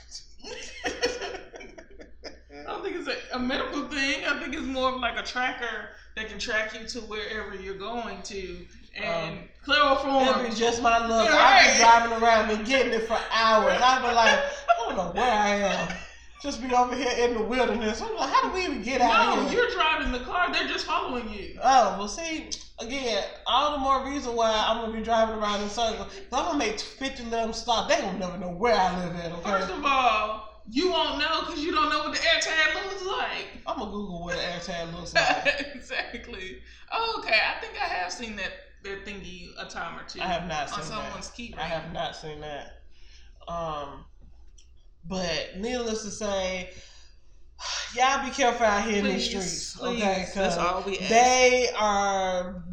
[2.56, 4.26] I don't think it's a, a medical thing.
[4.26, 7.78] I think it's more of like a tracker that can track you to wherever you're
[7.78, 8.66] going to.
[8.96, 10.28] And Um, chloroform.
[10.40, 11.30] It'd be just my luck.
[11.30, 13.80] Yeah, I've been driving around and getting it for hours.
[13.82, 15.98] I've been like, I don't know where I am.
[16.48, 18.02] Just be over here in the wilderness.
[18.02, 19.60] I'm like, how do we even get out no, of here?
[19.60, 20.50] you're driving the car.
[20.54, 21.60] They're just following you.
[21.62, 25.62] Oh, well, see, again, all the more reason why I'm going to be driving around
[25.62, 26.08] in circles.
[26.32, 27.90] I'm going to make 50 of them stop.
[27.90, 29.42] They don't never know where I live at, okay?
[29.44, 33.06] First of all, you won't know because you don't know what the air tag looks
[33.06, 33.48] like.
[33.68, 35.68] I'm to Google what an AirTag looks like.
[35.76, 36.60] exactly.
[36.94, 37.40] Oh, okay.
[37.46, 40.22] I think I have seen that that thingy a time or two.
[40.22, 40.84] I have not seen that.
[40.84, 41.36] on seen someone's that.
[41.36, 42.84] key I have not seen that.
[43.50, 44.06] Um,
[45.08, 46.70] but needless to say,
[47.96, 50.28] y'all be careful out here in these streets, okay?
[50.34, 51.10] That's all we ask.
[51.10, 52.64] they are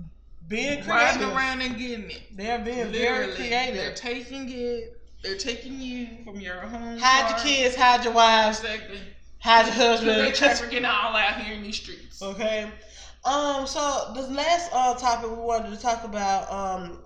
[0.48, 1.36] being riding creative.
[1.36, 2.22] around and getting it.
[2.36, 5.00] They're being Literally, very they're taking it.
[5.22, 6.98] They're taking you from your home.
[6.98, 8.98] Hide your kids, hide your wives, Exactly.
[9.38, 10.10] hide your husband.
[10.10, 10.36] They husband.
[10.36, 12.20] trafficking all out here in these streets.
[12.20, 12.70] Okay.
[13.24, 13.66] Um.
[13.66, 16.98] So the last uh, topic we wanted to talk about, um,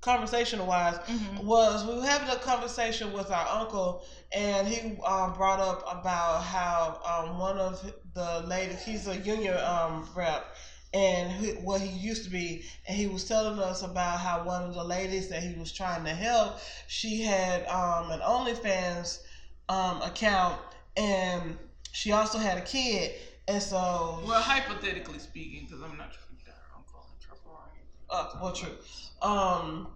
[0.00, 1.42] conversational wise, Mhm.
[1.42, 6.42] was we were having a conversation with our uncle, and he um, brought up about
[6.42, 10.44] how um, one of the ladies, he's a union um, rep,
[10.94, 14.74] and what he used to be, and he was telling us about how one of
[14.74, 19.20] the ladies that he was trying to help, she had um, an OnlyFans
[19.68, 20.58] um, account,
[20.96, 21.56] and
[21.92, 23.12] she also had a kid.
[23.48, 27.52] And so, Well, hypothetically speaking, because I'm not trying to get her uncle in trouble
[27.52, 27.88] or anything.
[28.10, 28.76] uh, well, true.
[29.22, 29.88] Um,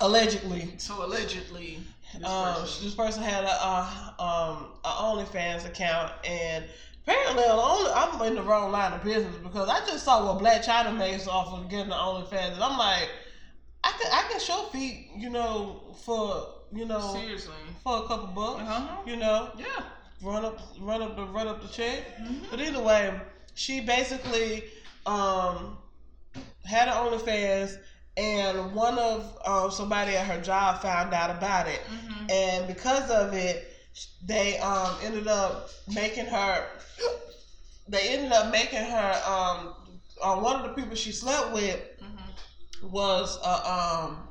[0.00, 1.78] allegedly, So allegedly,
[2.18, 6.64] this um, person- this person had a, uh, um, a OnlyFans account, and
[7.06, 10.96] apparently, I'm in the wrong line of business because I just saw what Blac Chyna
[10.96, 13.08] makes off of getting the OnlyFans, and I'm like,
[13.82, 17.54] I can, I can show feet, you know, for you know, seriously.
[17.84, 19.02] for a couple bucks, Uh-huh.
[19.06, 19.66] you know, Yeah.
[20.22, 22.16] run up, run up the, run up the check.
[22.18, 22.50] Mhm.
[22.50, 23.20] But either way,
[23.54, 24.64] she basically
[25.06, 25.76] um,
[26.64, 27.76] had an OnlyFans,
[28.16, 32.30] and one of um, somebody at her job found out about it, Mhm.
[32.30, 33.70] and because of it,
[34.24, 36.66] they um, ended up making her.
[37.88, 39.22] They ended up making her.
[39.26, 39.74] Um,
[40.22, 42.90] uh, one of the people she slept with Mhm.
[42.90, 44.28] was a um,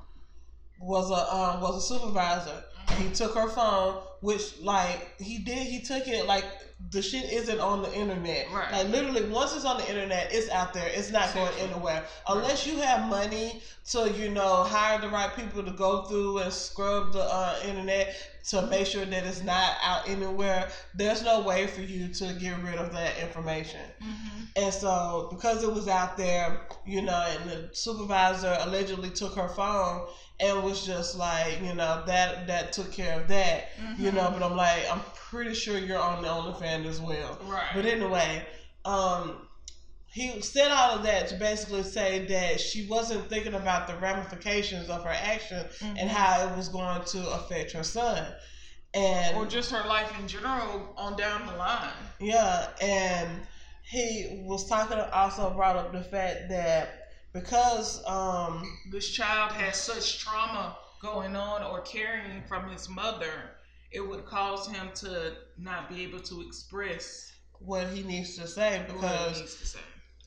[0.79, 2.63] was a um, was a supervisor.
[2.97, 5.67] He took her phone, which like he did.
[5.67, 6.45] He took it like
[6.91, 8.47] the shit isn't on the internet.
[8.51, 8.71] Right.
[8.71, 10.89] Like literally, once it's on the internet, it's out there.
[10.93, 15.63] It's not going anywhere unless you have money to you know hire the right people
[15.63, 18.15] to go through and scrub the uh, internet
[18.49, 20.69] to make sure that it's not out anywhere.
[20.93, 23.79] There's no way for you to get rid of that information.
[24.01, 24.47] Mhm.
[24.55, 29.47] And so, because it was out there, you know, and the supervisor allegedly took her
[29.47, 30.07] phone
[30.43, 34.15] and was just like, you know, that that took care of that, you Mhm.
[34.15, 34.29] know.
[34.31, 37.37] But I'm like, I'm pretty sure you're on the OnlyFans as well.
[37.43, 37.69] Right.
[37.73, 38.45] But anyway,
[38.85, 39.47] um,
[40.07, 44.89] he said all of that to basically say that she wasn't thinking about the ramifications
[44.89, 45.97] of her action Mhm.
[46.01, 48.23] and how it was going to affect her son.
[48.93, 51.89] And or just her life in general on down the line.
[52.19, 53.47] yeah, and
[53.81, 54.99] he was talking.
[54.99, 57.02] Also brought up the fact that
[57.33, 63.51] because um This child has such trauma going on or carrying from his mother,
[63.91, 68.79] it would cause him to not be able to express what he needs to say
[68.79, 69.79] what he because needs to say.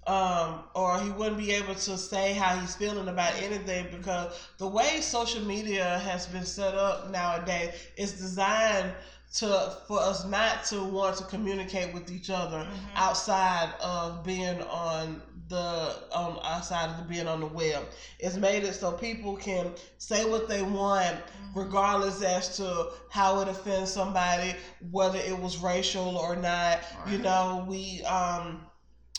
[0.06, 4.66] um or he wouldn't be able to say how he's feeling about anything because the
[4.66, 8.92] way social media has been set up nowadays is designed
[9.34, 12.90] to for us not to want to communicate with each other Mhm.
[12.94, 17.84] outside of being on the um outside of the being on the web.
[18.18, 21.16] It's made it so people can say what they want
[21.54, 24.54] regardless as to how it offends somebody,
[24.90, 26.80] whether it was racial or not.
[27.10, 28.66] You know, we um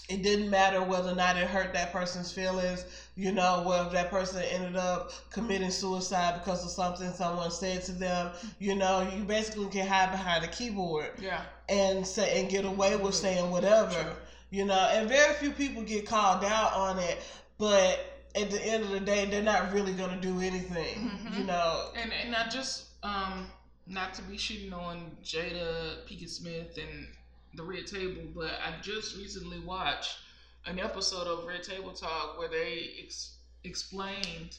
[0.10, 2.86] it didn't matter whether or not it hurt that person's feelings,
[3.16, 7.92] you know, whether that person ended up committing suicide because of something someone said to
[7.92, 8.32] them.
[8.60, 11.42] You know, you basically can hide behind a keyboard Yeah.
[11.68, 13.92] and say and get away with saying whatever.
[13.92, 14.14] True.
[14.50, 17.20] You know, and very few people get called out on it,
[17.58, 18.00] but
[18.36, 21.10] at the end of the day, they're not really gonna do anything.
[21.10, 21.38] Mhm.
[21.38, 23.52] You know, And and I just um
[23.86, 27.08] not to be shitting on Jada Pinkett Smith and
[27.56, 30.18] the Red Table, but I just recently watched
[30.66, 34.58] an episode of Red Table Talk where they ex- explained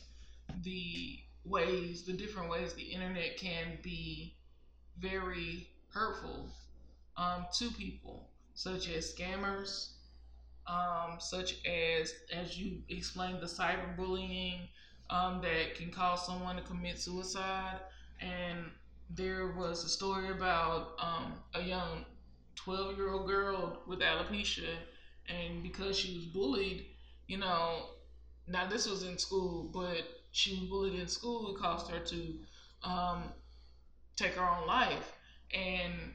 [0.62, 4.34] the ways, the different ways the internet can be
[4.98, 6.48] very hurtful
[7.16, 8.27] um, to people,
[8.58, 9.90] such as scammers,
[10.66, 14.68] um, such as, as you explained, the cyberbullying
[15.10, 17.80] um, that can cause someone to commit suicide.
[18.20, 18.70] And
[19.10, 22.04] there was a story about um, a young
[22.56, 24.76] 12 year old girl with alopecia,
[25.26, 26.86] and because she was bullied,
[27.28, 27.90] you know,
[28.46, 32.34] now this was in school, but she was bullied in school, it caused her to
[32.82, 33.32] um,
[34.16, 35.12] take her own life.
[35.52, 36.14] And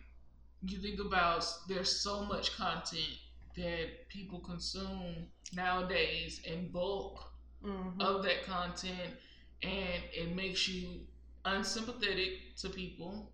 [0.65, 3.17] you think about there's so much content
[3.55, 7.31] that people consume nowadays in bulk
[7.63, 8.01] mhm.
[8.01, 9.13] of that content
[9.61, 11.01] and it makes you
[11.45, 13.31] unsympathetic to people.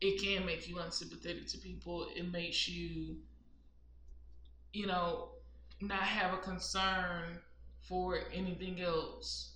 [0.00, 2.08] It can make you unsympathetic to people.
[2.14, 3.16] It makes you
[4.72, 5.28] you know
[5.80, 7.38] not have a concern
[7.80, 9.52] for anything else.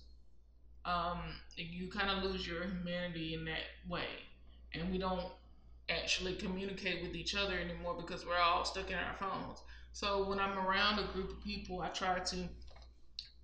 [0.85, 1.19] Um
[1.55, 4.07] you kind of lose your humanity in that way.
[4.73, 5.23] And we don't
[5.89, 9.59] actually communicate with each other anymore because we're all stuck in our phones
[9.91, 12.47] so when i'm around a group of people i try to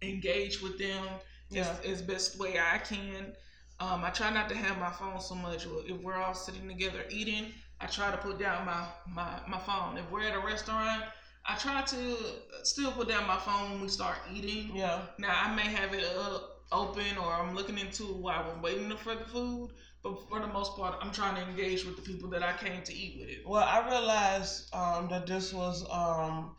[0.02, 1.04] engage with them
[1.50, 3.34] yeah, as, as best way I can.
[3.80, 5.68] Um, I try not to have my phone so much.
[5.86, 7.48] If we're all sitting together eating,
[7.82, 9.98] I try to put down my, my, my phone.
[9.98, 11.04] If we're at a restaurant,
[11.46, 12.18] I try to
[12.64, 14.76] still put down my phone when we start eating.
[14.76, 15.02] yeah.
[15.20, 18.96] Now I may have it up, open or I'm looking into it while we're waiting
[18.98, 19.72] for the food,
[20.06, 22.84] but for the most part, I'm trying to engage with the people that I came
[22.84, 23.52] to eat with.
[23.52, 26.56] Well, I realized um, that this was um,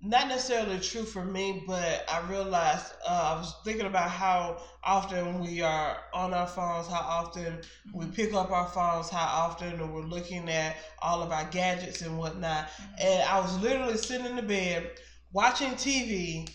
[0.00, 5.40] not necessarily true for me, but I realized uh, I was thinking about how often
[5.40, 7.60] we are on our phones, how often
[7.92, 12.16] we pick up our phones, how often we're looking at all of our gadgets and
[12.16, 12.68] whatnot.
[13.00, 14.92] And I was literally sitting in the bed
[15.32, 16.48] watching TV,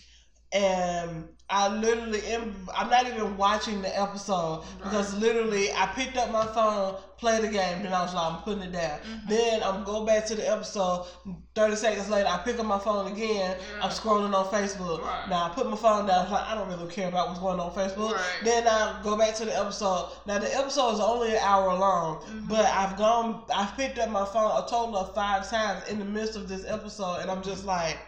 [0.52, 2.54] and I literally am.
[2.76, 7.48] I'm not even watching the episode because literally I picked up my phone, played the
[7.48, 9.00] game, then I was like, I'm putting it down.
[9.00, 9.28] Mhm.
[9.28, 11.06] Then I'm go back to the episode.
[11.56, 13.56] Thirty seconds later, I pick up my phone again.
[13.58, 13.82] Yeah.
[13.84, 15.02] I'm scrolling on Facebook.
[15.02, 15.28] Right.
[15.28, 16.26] Now I put my phone down.
[16.26, 18.12] I'm like I don't really care about what's going on on Facebook.
[18.12, 18.24] Right.
[18.44, 20.10] Then I go back to the episode.
[20.26, 22.48] Now the episode is only an hour long, Mhm.
[22.48, 23.42] but I've gone.
[23.54, 26.64] I've picked up my phone a total of five times in the midst of this
[26.66, 27.98] episode, and I'm just like,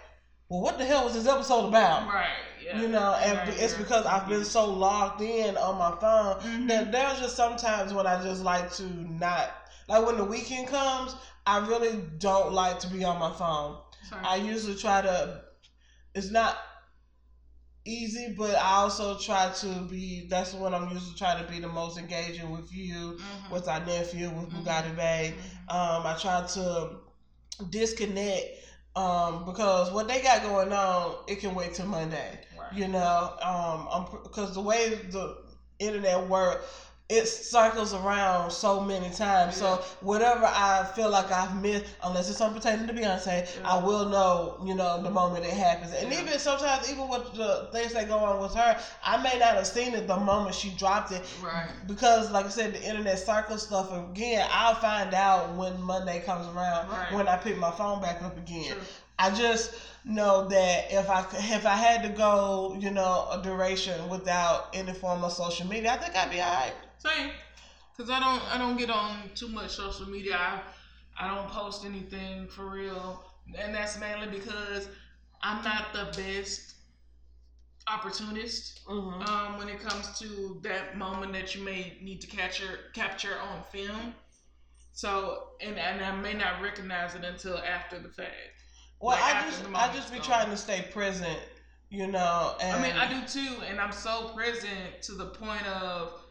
[0.48, 2.07] well, what the hell was this episode about?
[2.07, 2.28] Right.
[2.64, 2.79] Yeah.
[2.81, 3.79] You know, and Right, it's yeah.
[3.79, 6.68] because I've been so logged in on my phone Mhm.
[6.68, 9.51] that there's just sometimes when I just like to not
[9.88, 11.14] like when the weekend comes,
[11.46, 13.79] I really don't like to be on my phone.
[14.09, 14.22] Sorry.
[14.25, 15.42] I usually try to
[16.14, 16.57] it's not
[17.85, 21.68] easy, but I also try to be that's when I'm usually trying to be the
[21.68, 23.51] most engaging with you, Mhm.
[23.51, 24.64] with our nephew, with Mhm.
[24.64, 25.35] Bugatti Bay.
[25.37, 25.75] Mhm.
[25.75, 26.90] Um, I try to
[27.70, 28.59] disconnect
[28.94, 32.40] um, because what they got going on, it can wait till Monday.
[32.74, 35.37] You know um because the way the
[35.78, 36.64] internet works,
[37.08, 42.38] it circles around so many times so whatever i feel like i've missed unless it's
[42.38, 46.20] something pertaining to beyonce i will know you know the moment it happens and Yeah.
[46.22, 49.66] even sometimes even with the things that go on with her i may not have
[49.66, 51.68] seen it the moment she dropped it Right.
[51.87, 56.46] because like i said the internet circles stuff again i'll find out when monday comes
[56.46, 57.12] around Right.
[57.12, 58.80] when i pick my phone back up again True.
[59.22, 59.72] I just
[60.04, 64.68] know that if I c- if I had to go, you know, a duration without
[64.72, 66.74] any form of social media, I think I'd be alright.
[66.98, 67.30] Same.
[67.96, 70.37] Cause I don't I don't get on too much social media.
[70.37, 70.61] I
[71.18, 73.22] I don't post anything for real,
[73.58, 74.88] and that's mainly because
[75.42, 76.74] I'm not the best
[77.87, 79.22] opportunist Mm-hmm.
[79.22, 83.62] um, when it comes to that moment that you may need to capture capture on
[83.70, 84.14] film.
[84.92, 88.52] So and and I may not recognize it until after the fact.
[89.03, 91.38] Well, like I just I just be trying to stay present,
[91.91, 92.55] you know.
[92.61, 96.23] And I mean, I do too, and I'm so present to the point of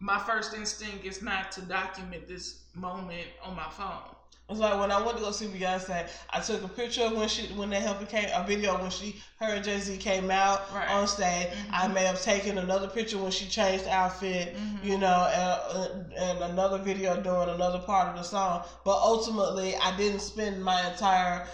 [0.00, 4.00] my first instinct is not to document this moment on my phone.
[4.48, 7.46] It's like when I went to go see Beyonce, I took a picture when she
[7.54, 10.88] when that help came a video when she her and Jay Z came out Right.
[10.88, 11.48] on stage.
[11.48, 11.54] Mhm.
[11.72, 14.84] I may have taken another picture when she changed outfit, Mhm.
[14.84, 15.26] you know,
[15.74, 18.64] and, and another video doing another part of the song.
[18.84, 21.46] But ultimately, I didn't spend my entire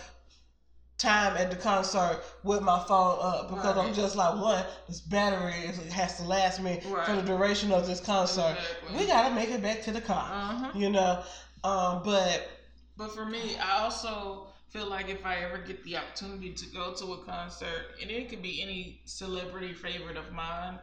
[1.01, 5.55] time at the concert with my phone up because I'm just like one, this battery
[5.69, 8.57] is, has to last me for the duration of this concert.
[8.59, 8.99] Exactly.
[8.99, 10.71] We gotta make it back to the car, Uh-huh.
[10.75, 11.23] you know.
[11.65, 12.49] Um, but
[12.97, 16.95] But for me, I also feel like if I ever get the opportunity to go
[16.95, 20.79] to a concert, and it could be any celebrity favorite of mine,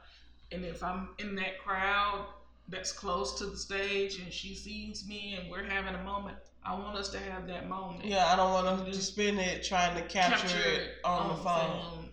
[0.52, 2.26] and if I'm in that crowd
[2.70, 6.74] that's close to the stage and she sees me and we're having a moment, I
[6.74, 8.04] want us to have that moment.
[8.04, 11.36] Yeah, I don't want us to just spend it trying to capture, it on, the
[11.36, 11.82] phone.
[11.82, 12.10] film.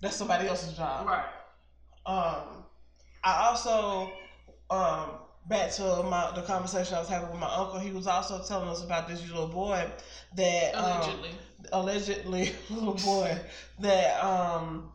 [0.00, 1.06] That's somebody else's job.
[1.06, 1.26] Right.
[2.06, 2.64] Um,
[3.22, 4.10] I also
[4.70, 5.10] um
[5.48, 7.78] back to my the conversation I was having with my uncle.
[7.78, 9.86] He was also telling us about this little boy
[10.34, 11.30] that um, Allegedly.
[11.72, 13.38] allegedly little boy
[13.80, 14.92] that um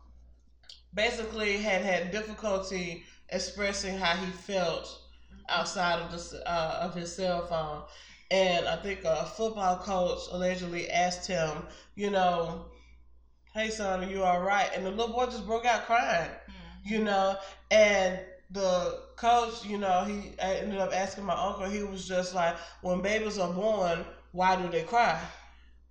[0.95, 4.99] basically had had difficulty expressing how he felt
[5.47, 7.83] outside of the uh, of his cell phone
[8.31, 11.63] and i think a football coach allegedly asked him
[11.95, 12.65] you know
[13.53, 14.69] hey son are you all right?
[14.75, 16.91] And the little boy just broke out crying Mhm.
[16.91, 17.37] you know?
[17.71, 18.19] And
[18.51, 22.55] the coach you know he I ended up asking my uncle he was just like
[22.81, 25.19] when babies are born why do they cry?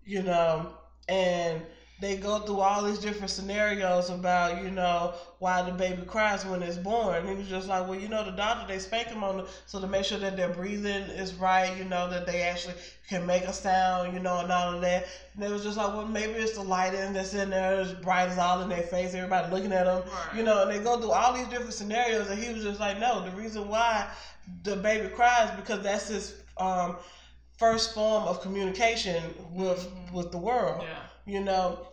[0.04, 0.74] You know?
[1.08, 1.64] And
[2.04, 6.62] they go through all these different scenarios about you know why the baby cries when
[6.62, 9.38] it's born he was just like well you know the doctor they spank them on
[9.38, 12.74] the, so to make sure that their breathing is right you know that they actually
[13.08, 15.92] can make a sound you know and all of that and it was just like
[15.94, 19.14] well maybe it's the lighting that's in there as bright as all in their face
[19.14, 20.36] everybody looking at them Right.
[20.36, 22.98] you know, and they go through all these different scenarios, and he was just like,
[23.00, 24.08] no, the reason why
[24.62, 26.96] the baby cries because that's his um,
[27.56, 30.12] first form of communication with Mhm.
[30.12, 30.82] with the world.
[30.82, 30.98] Yeah.
[31.34, 31.86] You know,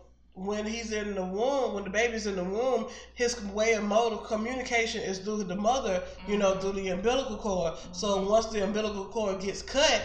[0.45, 4.13] when he's in the womb, when the baby's in the womb, his way of mode
[4.13, 6.01] of communication is through the mother.
[6.27, 7.73] You know, through the umbilical cord.
[7.91, 10.01] So once the umbilical cord gets cut.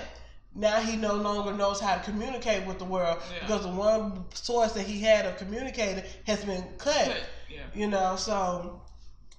[0.59, 3.41] Now he no longer knows how to communicate with the world Yeah.
[3.41, 7.23] because the one source that he had of communicating has been cut Good.
[7.51, 7.61] Yeah.
[7.75, 8.81] you know so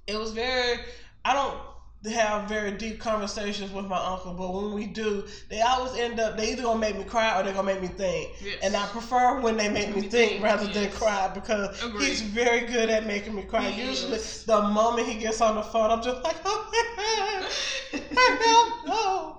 [0.06, 0.78] it was very
[1.26, 1.58] i don't
[2.06, 6.38] have very deep conversations with my uncle, but when we do, they always end up
[6.38, 8.32] they either gonna make me cry or they're gonna make me think.
[8.42, 8.60] Yes.
[8.64, 12.08] And I prefer when they make me Me think think, rather than cry because Agreed.
[12.08, 13.64] he's very good at making me cry.
[13.70, 14.44] He Usually, is.
[14.46, 16.70] the moment he gets on the phone, I'm just like, oh
[17.94, 19.34] my god, I don't know.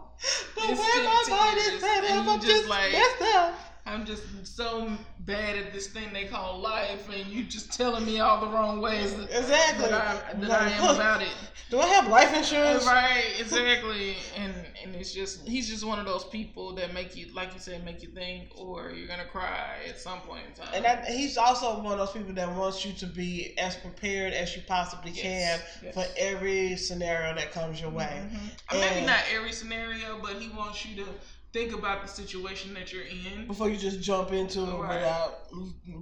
[0.56, 3.54] The way my body is set up, I'm just just like- messed up.
[3.86, 4.90] I'm just so
[5.28, 8.80] bad at this thing they call life, and you just telling me all the wrong
[8.80, 9.88] ways that, Exactly.
[9.90, 11.28] that I, that Like, I am about it.
[11.70, 12.86] Do I have life insurance?
[12.86, 14.16] Right, exactly.
[14.36, 17.60] And and it's just he's just one of those people that make you, like you
[17.60, 20.72] said, make you think, or you're gonna cry at some point in time.
[20.74, 24.32] And that, he's also one of those people that wants you to be as prepared
[24.32, 25.94] as you possibly Yes, can yes.
[25.94, 28.22] for every scenario that comes your way.
[28.32, 28.50] Mhm.
[28.70, 31.10] Uh, Maybe not every scenario, but he wants you to
[31.52, 33.46] think about the situation that you're in.
[33.46, 34.96] Before you just jump into it Right.
[34.96, 35.38] without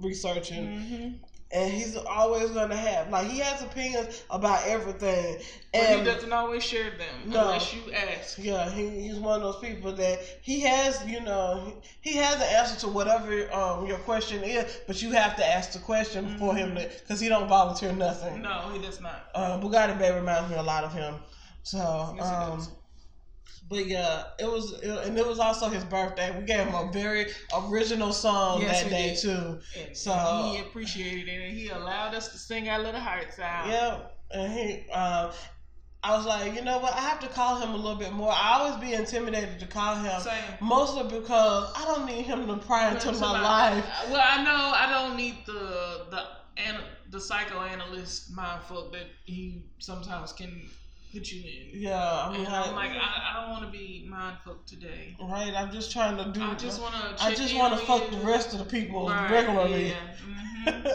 [0.01, 0.67] researching.
[0.67, 1.13] Mm-hmm.
[1.49, 5.37] And he's always going to have, like, he has opinions about everything.
[5.71, 7.39] But And he doesn't always share them No.
[7.45, 8.37] unless you ask.
[8.37, 12.49] Yeah, he, he's one of those people that he has, you know, he, has an
[12.53, 16.53] answer to whatever um, your question is, but you have to ask the question for
[16.53, 18.41] him because he don't volunteer nothing.
[18.41, 19.29] No, he does not.
[19.33, 21.15] Uh, Bugatti Bay reminds me a lot of him.
[21.63, 22.67] So, Yes, um.
[23.69, 26.37] But yeah, it was, it, and it was also his birthday.
[26.37, 29.19] We gave him a very original song Yes, that day did.
[29.19, 29.59] too.
[29.79, 33.67] And So- he appreciated it, and he allowed us to sing our little hearts out.
[33.67, 33.99] Yeah,
[34.31, 35.31] and he, um,
[36.03, 36.93] I was like, you know what?
[36.93, 38.31] I have to call him a little bit more.
[38.31, 40.33] I always be intimidated to call him, Same.
[40.61, 43.85] mostly because I don't need him to pry into my life.
[44.09, 46.21] Well, I know I don't need the the
[46.57, 50.69] an, the psychoanalyst mindfuck that he sometimes can
[51.17, 51.81] put you in.
[51.81, 55.15] Yeah, And I'm like, I, I don't want to be mindfuck today.
[55.19, 55.53] right?
[55.55, 56.43] I'm just trying to do.
[56.43, 57.23] I just want to.
[57.23, 59.87] I just want to fuck the rest of the people regularly.
[59.87, 59.95] Yeah.
[60.21, 60.91] hmm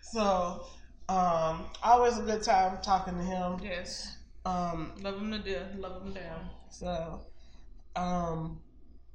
[0.00, 0.66] so,
[1.08, 3.60] um, always a good time talking to him.
[3.62, 4.16] yes.
[4.44, 5.74] Um, Love him to death.
[5.76, 6.48] Love him down.
[6.70, 7.20] so,
[7.96, 8.60] um,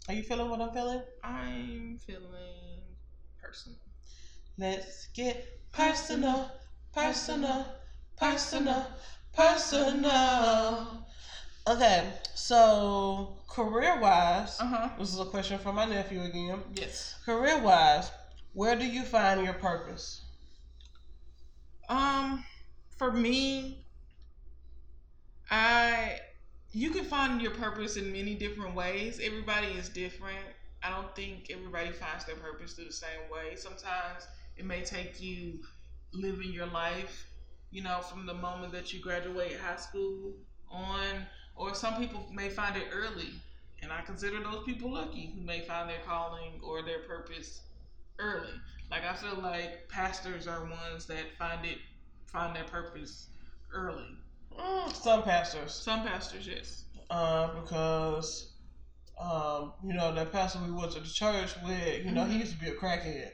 [0.08, 1.02] are you feeling what I'm feeling?
[1.24, 2.82] I'm feeling
[3.42, 3.80] personal.
[4.58, 6.50] Let's get personal,
[6.94, 7.66] personal,
[8.18, 8.86] personal, personal.
[11.68, 14.90] Okay, so career wise, Uh huh.
[14.98, 16.64] this is a question from my nephew again.
[16.74, 17.16] Yes.
[17.26, 18.10] Career wise,
[18.54, 20.22] where do you find your purpose?
[21.90, 22.44] Um,
[22.98, 23.86] for me,
[25.52, 26.20] I
[26.72, 29.20] you can find your purpose in many different ways.
[29.22, 30.46] Everybody is different.
[30.84, 33.56] I don't think everybody finds their purpose through the same way.
[33.56, 34.28] Sometimes
[34.58, 35.60] it may take you
[36.14, 37.28] living your life,
[37.72, 40.34] you know, from the moment that you graduate high school
[40.70, 43.34] on, or some people may find it early.
[43.82, 47.62] And I consider those people lucky who may find their calling or their purpose
[48.20, 48.54] early.
[48.92, 51.80] Like I feel like pastors are ones that find it
[52.32, 53.30] find their purpose
[53.74, 54.18] early.
[54.58, 56.86] Mm, some pastors, Some pastors, yes.
[57.10, 58.56] uh, because
[59.20, 62.40] um, you know that pastor we went to the church with, you know, he Mhm.
[62.40, 63.32] used to be a crackhead.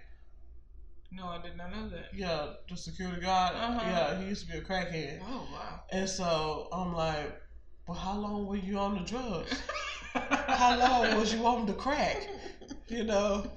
[1.16, 2.07] No, I did not know that.
[2.14, 3.55] Yeah, the security guard.
[3.55, 3.82] Uh-huh.
[3.86, 5.20] Yeah, he used to be a crackhead.
[5.22, 5.82] Oh wow.
[5.91, 7.39] And so I'm like,
[7.88, 9.61] well, how long were you on the drugs?
[10.14, 12.28] How long was you on the crack?
[12.88, 13.51] You know,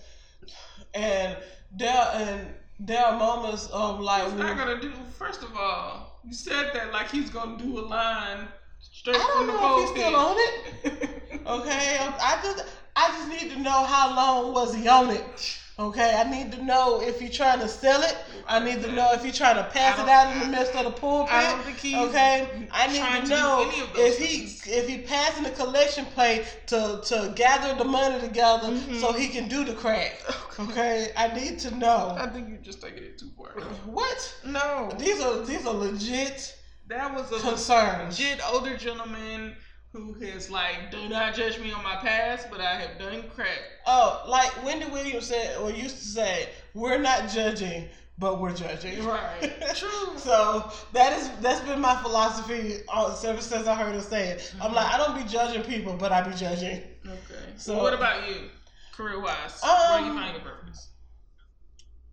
[0.95, 1.37] and
[1.77, 2.49] there and
[2.81, 4.93] there are moments of like, He's not gonna do.
[5.19, 8.49] First of all, you said that like he's gonna do a line
[8.81, 11.23] straight I don't from the know if he's still on it.
[11.47, 12.65] Okay, I just
[12.97, 15.59] I just need to know how long was he on it.
[15.79, 18.17] Okay, I need to know if he's trying to sell it.
[18.49, 20.85] I need to know if he's trying to pass it out in the midst of
[20.87, 21.35] the pulpit.
[21.35, 24.89] I don't think he's okay, I need to know any of those if he if
[24.89, 29.01] he passing the collection plate to to gather the money together Mhm.
[29.01, 30.23] so he can do the crack.
[30.59, 33.51] Okay, I need to know I think you're just taking it too far.
[33.85, 36.55] what No, these are these are legit
[36.87, 38.19] that was a concerns.
[38.19, 39.55] legit older gentleman
[39.97, 43.61] who has like, do not judge me on my past, but I have done crack.
[43.87, 47.89] Oh, like Wendy Williams said or used to say, "We're not judging,
[48.19, 49.53] but we're judging." Right.
[49.75, 50.17] True.
[50.19, 54.53] so that is that's been my philosophy ever since I heard her say it.
[54.61, 56.83] I'm like, I don't be judging people, but I be judging.
[57.07, 57.45] Okay.
[57.57, 58.51] So- So what about you,
[58.93, 59.61] career wise?
[59.63, 60.89] Where you Um, find your purpose?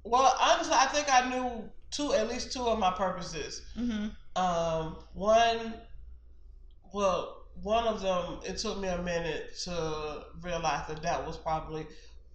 [0.05, 3.61] Well, honestly, I think I knew two, at least two of my purposes.
[3.77, 4.07] Mm-hmm.
[4.35, 5.73] Um, one,
[6.93, 11.85] well, one of them, it took me a minute to realize that that was probably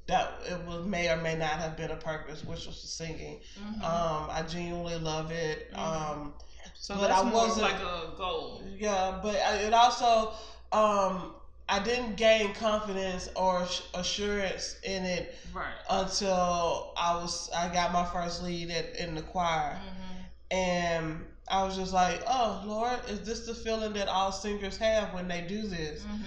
[0.06, 3.40] that it was may or may not have been a purpose, which was the singing.
[3.60, 3.82] Mm-hmm.
[3.84, 5.70] Um, I genuinely love it.
[5.74, 5.78] Mhm.
[5.78, 6.34] Um,
[6.74, 8.62] so but I wasn't- like a goal.
[8.78, 10.32] yeah, but I- it also,
[10.72, 11.34] um,
[11.68, 15.74] I didn't gain confidence or sh- assurance in it Right.
[15.90, 20.22] until I was I got my first lead at, in the choir, Mm-hmm.
[20.56, 25.14] and I was just like, oh Lord, is this the feeling that all singers have
[25.14, 26.03] when they do this?
[26.03, 26.20] Mhm.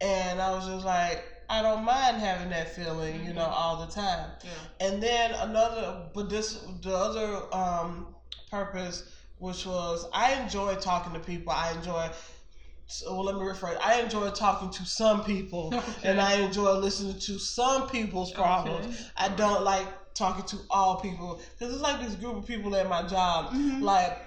[0.00, 3.52] And I was just like, I don't mind having that feeling, you know, Mhm.
[3.52, 4.30] all the time.
[4.44, 4.86] Yeah.
[4.86, 8.14] And then another, but this the other um,
[8.50, 9.04] purpose,
[9.38, 11.52] which was I enjoy talking to people.
[11.52, 12.08] I enjoy.
[12.90, 13.78] So well, let me rephrase.
[13.82, 18.86] I enjoy talking to some people, and I enjoy listening to some people's problems.
[18.86, 18.96] Okay.
[19.16, 22.88] I don't like talking to all people because it's like this group of people at
[22.88, 23.52] my job.
[23.52, 23.82] Mhm.
[23.82, 24.18] Like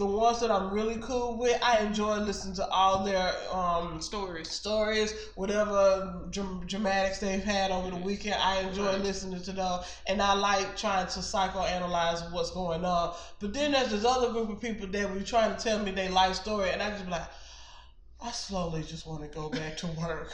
[0.00, 4.48] the ones that I'm really cool with, I enjoy listening to all their um, Stories.
[4.50, 8.36] stories, whatever dram- dramatics they've had over the weekend.
[8.40, 9.00] I enjoy Right.
[9.02, 13.14] listening to those, and I like trying to psychoanalyze what's going on.
[13.40, 16.08] But then there's this other group of people that be trying to tell me their
[16.10, 17.28] life story, and I just be like,
[18.22, 20.32] I slowly just want to go back to work.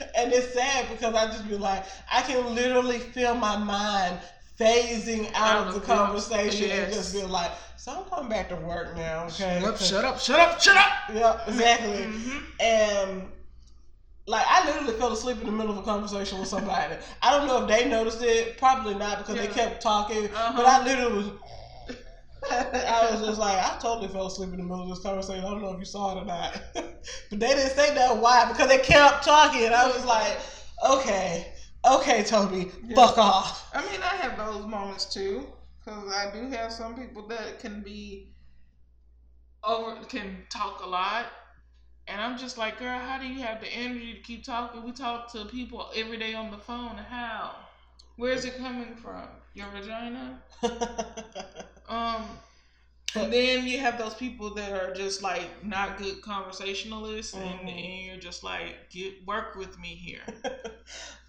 [0.16, 4.18] and it's sad because I just be like, I can literally feel my mind
[4.58, 7.50] phasing out, of the the- conversation and just be like,
[7.84, 9.60] so I'm coming back to work now, okay?
[9.60, 10.92] Shut up, shut up, shut up, shut up.
[11.12, 12.06] Yeah, exactly.
[12.06, 12.42] Mhm.
[12.58, 13.28] And
[14.26, 16.94] like I literally fell asleep in the middle of a conversation with somebody.
[17.20, 18.56] I don't know if they noticed it.
[18.56, 20.30] Probably not because they kept talking.
[20.30, 20.52] Uh-huh.
[20.56, 21.30] But I literally was.
[22.50, 25.44] I was just like, I totally fell asleep in the middle of this conversation.
[25.44, 26.58] I don't know if you saw it or not.
[26.74, 26.94] but
[27.30, 29.64] they didn't say that why because they kept talking.
[29.66, 30.38] And I was like,
[30.88, 31.52] okay,
[31.84, 32.96] okay, Toby, Yeah.
[32.96, 33.70] fuck off.
[33.74, 35.46] I mean, I have those moments too,
[35.84, 38.28] because I do have some people that can be
[39.62, 41.26] over, can talk a lot,
[42.06, 44.82] and I'm just like, girl, how do you have the energy to keep talking?
[44.84, 46.96] We talk to people every day on the phone.
[46.96, 47.56] How?
[48.16, 49.24] Where's it coming from?
[49.54, 50.42] Your vagina?
[51.86, 52.24] Um,
[53.14, 57.68] and then you have those people that are just like not good conversationalists, and, Mhm.
[57.68, 60.22] and you're just like, get work with me here.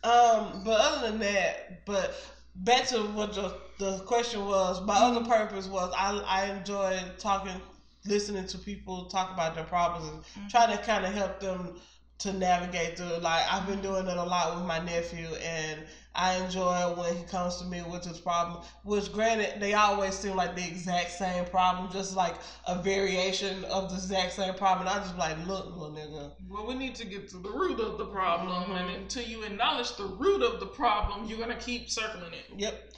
[0.03, 2.16] Um, but other than that, but
[2.56, 7.60] back to what the, the question was, my other purpose was I I enjoy talking,
[8.06, 10.47] listening to people talk about their problems and mm-hmm.
[10.47, 11.80] trying to kind of help them
[12.20, 13.18] to navigate through.
[13.18, 15.82] Like I've been doing it a lot with my nephew, and
[16.16, 18.63] I enjoy when he comes to me with his problem.
[18.84, 22.36] Which, granted, they always seem like the exact same problem, just like
[22.68, 24.88] a variation of the exact same problem.
[24.88, 26.32] And I just like, look, little nigga.
[26.47, 28.80] Well, we need to get to the root of the problem, Mhm.
[28.80, 32.45] and until you acknowledge the root of the problem, you're gonna keep circling it.
[32.55, 32.93] Yep.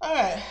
[0.00, 0.42] All right.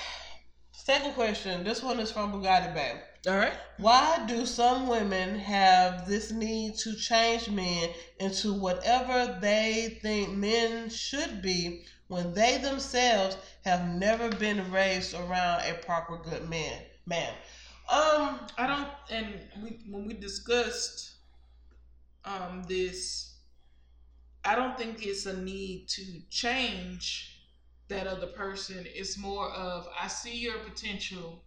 [0.72, 1.64] Second question.
[1.64, 3.02] This one is from Bugatti Bay.
[3.28, 3.54] All right.
[3.78, 10.90] Why do some women have this need to change men into whatever they think men
[10.90, 16.82] should be when they themselves have never been raised around a proper good man?
[17.06, 17.34] Man.
[17.90, 18.40] Um.
[18.58, 21.12] I don't, and we when we discussed
[22.26, 23.36] um this,
[24.44, 27.40] I don't think it's a need to change
[27.88, 28.86] that other person.
[28.88, 31.44] It's more of I see your potential,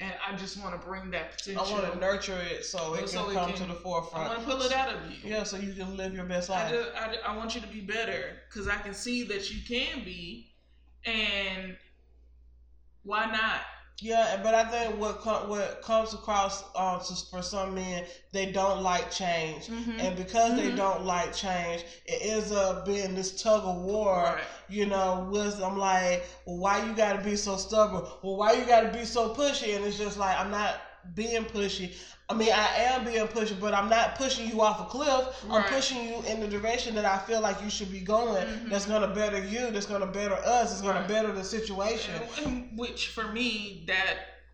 [0.00, 1.64] and I just want to bring that potential.
[1.64, 4.26] I want to nurture it so it So can it come can- to the forefront.
[4.26, 5.30] I want to pull it out of you.
[5.30, 6.68] Yeah, so you can live your best life.
[6.68, 9.60] I, just, I, I want you to be better because I can see that you
[9.66, 10.48] can be,
[11.04, 11.76] and
[13.02, 13.60] why not?
[14.00, 18.50] Yeah, but I think what com- what comes across uh, to, for some men, they
[18.50, 20.00] don't like change, Mm-hmm.
[20.00, 20.76] and because they Mhm.
[20.76, 24.22] don't like change, it ends up being this tug of war.
[24.24, 24.44] Right.
[24.68, 28.02] You know, with I'm like, well, why you got to be so stubborn?
[28.22, 29.76] Well, why you got to be so pushy?
[29.76, 30.80] And it's just like I'm not
[31.14, 31.94] being pushy.
[32.30, 35.44] I mean, I am being pushed, but I'm not pushing you off a cliff.
[35.50, 38.46] I'm pushing you in the direction that I feel like you should be going.
[38.46, 38.70] Mhm.
[38.70, 39.70] That's gonna better you.
[39.72, 40.70] That's gonna better us.
[40.72, 41.08] It's gonna Right.
[41.08, 42.14] better the situation.
[42.76, 44.44] Which for me, that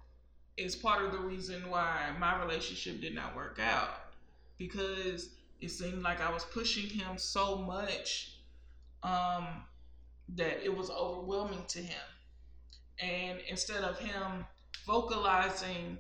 [0.56, 3.90] is part of the reason why my relationship did not work out
[4.56, 5.28] because
[5.60, 8.38] it seemed like I was pushing him so much
[9.02, 9.64] um,
[10.30, 12.02] that it was overwhelming to him.
[12.98, 14.46] And instead of him
[14.86, 15.98] vocalizing,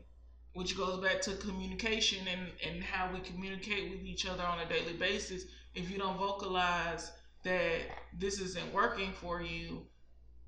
[0.56, 4.68] which goes back to communication and, and how we communicate with each other on a
[4.68, 5.44] daily basis,
[5.74, 7.12] if you don't vocalize
[7.44, 7.80] that
[8.18, 9.86] this isn't working for you,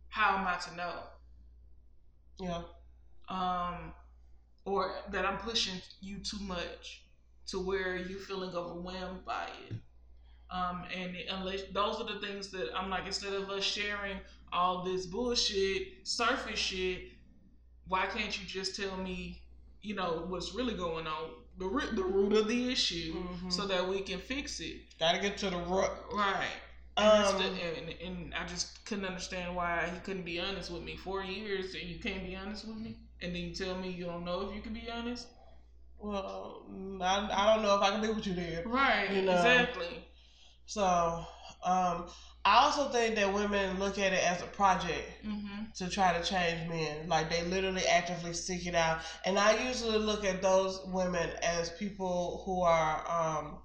[0.09, 0.95] how am I to know?
[2.41, 2.63] Yeah.
[3.29, 3.93] um,
[4.65, 7.03] or that I'm pushing you too much
[7.49, 9.77] to where you're feeling overwhelmed by it.
[10.51, 14.19] Um, and unless those are the things that I'm like, instead of us sharing
[14.53, 17.11] all this bullshit, surface shit,
[17.87, 19.43] why can't you just tell me,
[19.83, 23.53] you know, what's really going on, the root, the root of the issue, Mhm.
[23.53, 25.91] so that we can fix it, Gotta get to the root.
[26.13, 26.47] right?
[26.97, 30.83] And, Um, the- and, and I just couldn't understand why he couldn't be honest with
[30.83, 30.97] me.
[30.97, 34.05] Four years and you can't be honest with me, and then you tell me you
[34.07, 35.29] don't know if you can be honest.
[36.01, 36.63] well,
[37.01, 38.63] I, I don't know if I can be with you there.
[38.67, 39.11] Right.
[39.11, 39.33] You know.
[39.35, 40.05] Exactly.
[40.67, 41.27] So,
[41.65, 42.07] um,
[42.45, 45.65] I also think that women look at it as a project Mm-hmm.
[45.77, 47.09] to try to change men.
[47.09, 49.01] Like they literally actively seek it out.
[49.27, 53.59] And I usually look at those women as people who are um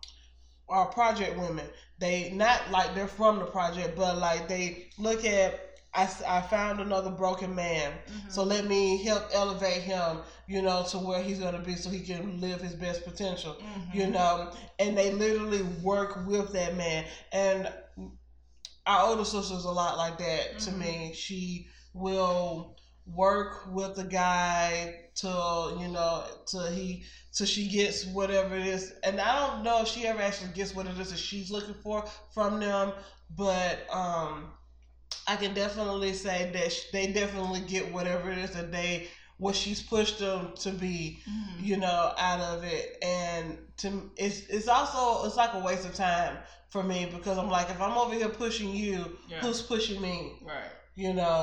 [0.69, 1.65] are project women.
[1.99, 5.59] They not like they're from the project, but like they look at
[5.95, 7.91] I, I found another broken man.
[7.91, 8.29] Mm-hmm.
[8.29, 11.99] So let me help elevate him, you know, to where he's gonna be so he
[12.01, 13.53] can live his best potential.
[13.61, 13.97] Mm-hmm.
[13.99, 17.05] You know, and they literally work with that man.
[17.31, 17.71] And
[18.85, 20.77] our older sister's a lot like that to Mhm.
[20.79, 21.11] me.
[21.13, 22.75] She will
[23.05, 27.03] work with the guy till you know till he
[27.33, 30.73] till she gets whatever it is and i don't know if she ever actually gets
[30.73, 32.03] what it is that she's looking for
[32.33, 32.93] from them
[33.35, 34.53] but um
[35.27, 39.07] i can definitely say that they definitely get whatever it is that they
[39.43, 41.63] what she's pushed them to be Mm-hmm.
[41.69, 42.97] you know, out of it.
[43.03, 43.87] And to
[44.17, 46.37] it's it's also it's like a waste of time
[46.69, 49.41] for me because I'm like if I'm over here pushing you, Yeah.
[49.41, 50.15] who's pushing me?
[50.45, 50.71] Right.
[50.95, 51.39] You know?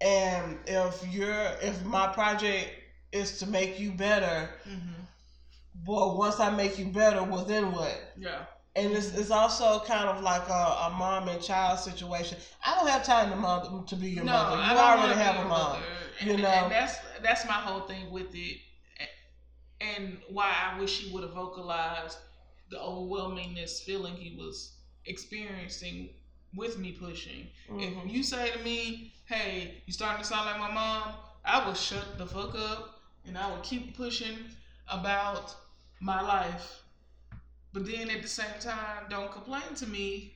[0.00, 2.68] And if you're if my project
[3.12, 5.02] is to make you better, Mm-hmm.
[5.86, 7.96] well once I make you better, well then what?
[8.16, 8.42] Yeah.
[8.76, 12.38] And it's, it's also kind of like a, a mom and child situation.
[12.64, 14.56] I don't have time to mother to be your no, mother.
[14.56, 15.78] You I don't already wanna have a your mom.
[16.20, 16.48] You And, know.
[16.48, 18.58] and that's that's my whole thing with it,
[19.80, 22.18] and why I wish he would have vocalized
[22.70, 24.72] the overwhelmingness feeling he was
[25.06, 26.10] experiencing
[26.54, 27.48] with me pushing.
[27.68, 28.04] Mhm.
[28.06, 31.14] If you say to me, "Hey, you starting to sound like my mom,"
[31.44, 34.50] I would shut the fuck up and I would keep pushing
[34.88, 35.54] about
[36.00, 36.82] my life.
[37.72, 40.32] But then at the same time, don't complain to me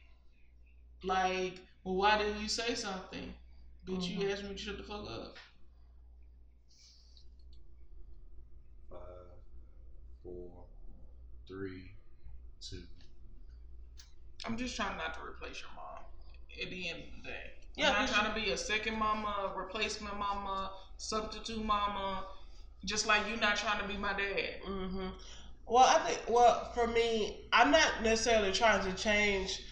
[1.02, 3.34] like, "Well, why didn't you say something?"
[3.86, 4.32] Bitch, you Mhm.
[4.32, 5.36] asked me to shut the fuck up.
[10.22, 10.64] Four,
[11.48, 11.92] three,
[12.60, 12.82] two.
[14.44, 16.04] I'm just trying not to replace your mom.
[16.60, 19.52] At the end of the day, Yeah, I'm not trying to be a second mama,
[19.56, 22.26] replacement mama, substitute mama.
[22.84, 24.56] Just like you not trying to be my dad.
[24.64, 25.08] hmm
[25.66, 29.62] Well, I think well for me, I'm not necessarily trying to change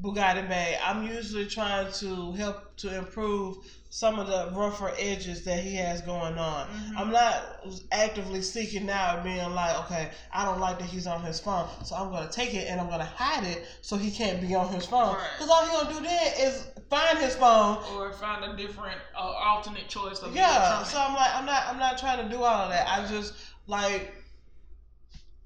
[0.00, 0.76] Bugatti Bay.
[0.82, 3.58] I'm usually trying to help to improve
[3.90, 6.66] some of the rougher edges that he has going on.
[6.66, 6.98] Mhm.
[6.98, 11.38] I'm not actively seeking out being like, okay, I don't like that he's on his
[11.38, 14.52] phone, so I'm gonna take it and I'm gonna hide it so he can't be
[14.56, 15.14] on his phone.
[15.14, 15.28] Right.
[15.38, 19.18] Because all he gonna do then is find his phone Or find a different uh,
[19.20, 22.64] alternate choice of yeah so i'm like i'm not i'm not trying to do all
[22.64, 23.32] of that i just
[23.66, 24.14] like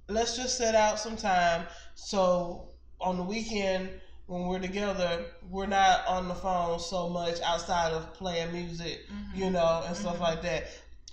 [0.09, 2.69] let's just set out some time so
[3.01, 3.89] on the weekend
[4.29, 9.37] when we're together we're not on the phone so much outside of playing music Mhm.
[9.37, 10.21] you know and stuff Mhm.
[10.21, 10.65] like that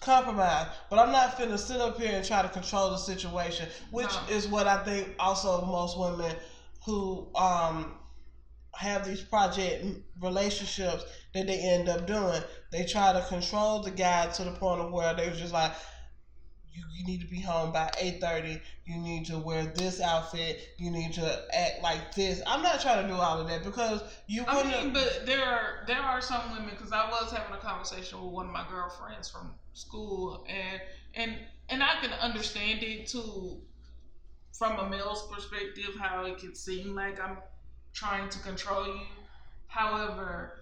[0.02, 4.14] compromise but i'm not finna sit up here and try to control the situation which
[4.14, 4.36] No.
[4.36, 6.36] is what i think also most women
[6.86, 7.98] who um
[8.76, 9.86] have these project
[10.20, 12.44] relationships that they end up doing.
[12.74, 15.72] They try to control the guy to the point of where they're just like,
[16.76, 18.62] you, you need to be home by eight thirty.
[18.86, 20.62] You need to wear this outfit.
[20.78, 22.42] You need to act like this.
[22.46, 24.84] I'm not trying to do all of that because you I wouldn't.
[24.86, 28.32] mean, but there are there are some women because I was having a conversation with
[28.32, 30.82] one of my girlfriends from school, and
[31.16, 31.36] and
[31.70, 33.62] and I can understand it too,
[34.58, 37.38] from a male's perspective, how it can seem like I'm
[37.94, 39.02] trying to control you.
[39.68, 40.60] However,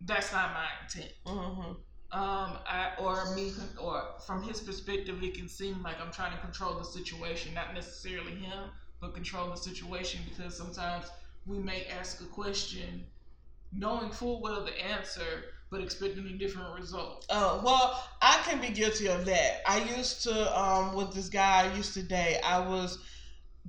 [0.00, 1.12] that's not my intent.
[1.26, 1.76] Mhm.
[2.12, 6.38] Um, I or me or from his perspective, it can seem like I'm trying to
[6.38, 8.68] control the situation, not necessarily him,
[9.00, 11.06] but control the situation because sometimes
[11.46, 13.04] we may ask a question
[13.72, 17.26] knowing full well the answer, but expecting a different result.
[17.30, 19.62] Uh, well, I can be guilty of that.
[19.66, 22.98] I used to, um, with this guy I used to date, I was,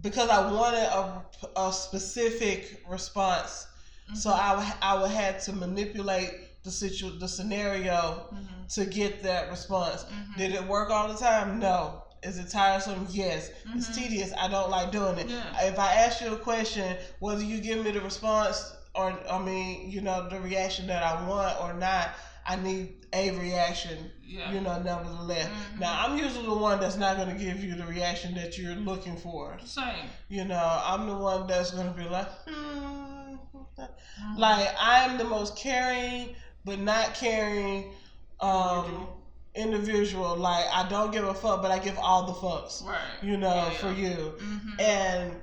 [0.01, 1.23] because I wanted a,
[1.55, 3.67] a specific response,
[4.13, 6.31] so I, I would have to manipulate
[6.63, 8.73] the situ, the scenario Mhm.
[8.75, 10.03] to get that response.
[10.05, 10.37] Mhm.
[10.37, 11.59] Did it work all the time?
[11.59, 12.03] No.
[12.23, 13.05] Is it tiresome?
[13.09, 13.49] Yes.
[13.75, 13.95] It's Mhm.
[13.95, 14.31] tedious.
[14.39, 15.27] I don't like doing it.
[15.27, 15.61] Yeah.
[15.65, 19.89] If I ask you a question, whether you give me the response or I mean,
[19.91, 22.11] you know, the reaction that I want or not,
[22.45, 24.11] I need a reaction.
[24.25, 24.51] Yeah.
[24.51, 25.47] You know, nevertheless.
[25.47, 25.79] Mhm.
[25.79, 29.17] Now I'm usually the one that's not gonna give you the reaction that you're looking
[29.17, 29.59] for.
[29.65, 30.09] Same.
[30.29, 33.35] You know, I'm the one that's gonna be like, hmm.
[33.77, 34.37] Mhm.
[34.37, 36.35] Like I'm the most caring,
[36.65, 37.91] but not caring
[38.39, 39.07] um
[39.55, 40.35] individual.
[40.35, 42.83] Like I don't give a fuck, but I give all the fucks.
[42.85, 42.99] right.
[43.21, 44.09] You know, Yeah, for yeah.
[44.09, 44.33] you.
[44.39, 44.81] Mhm.
[44.81, 45.41] And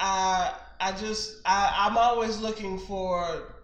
[0.00, 3.54] I I just I, I'm always looking for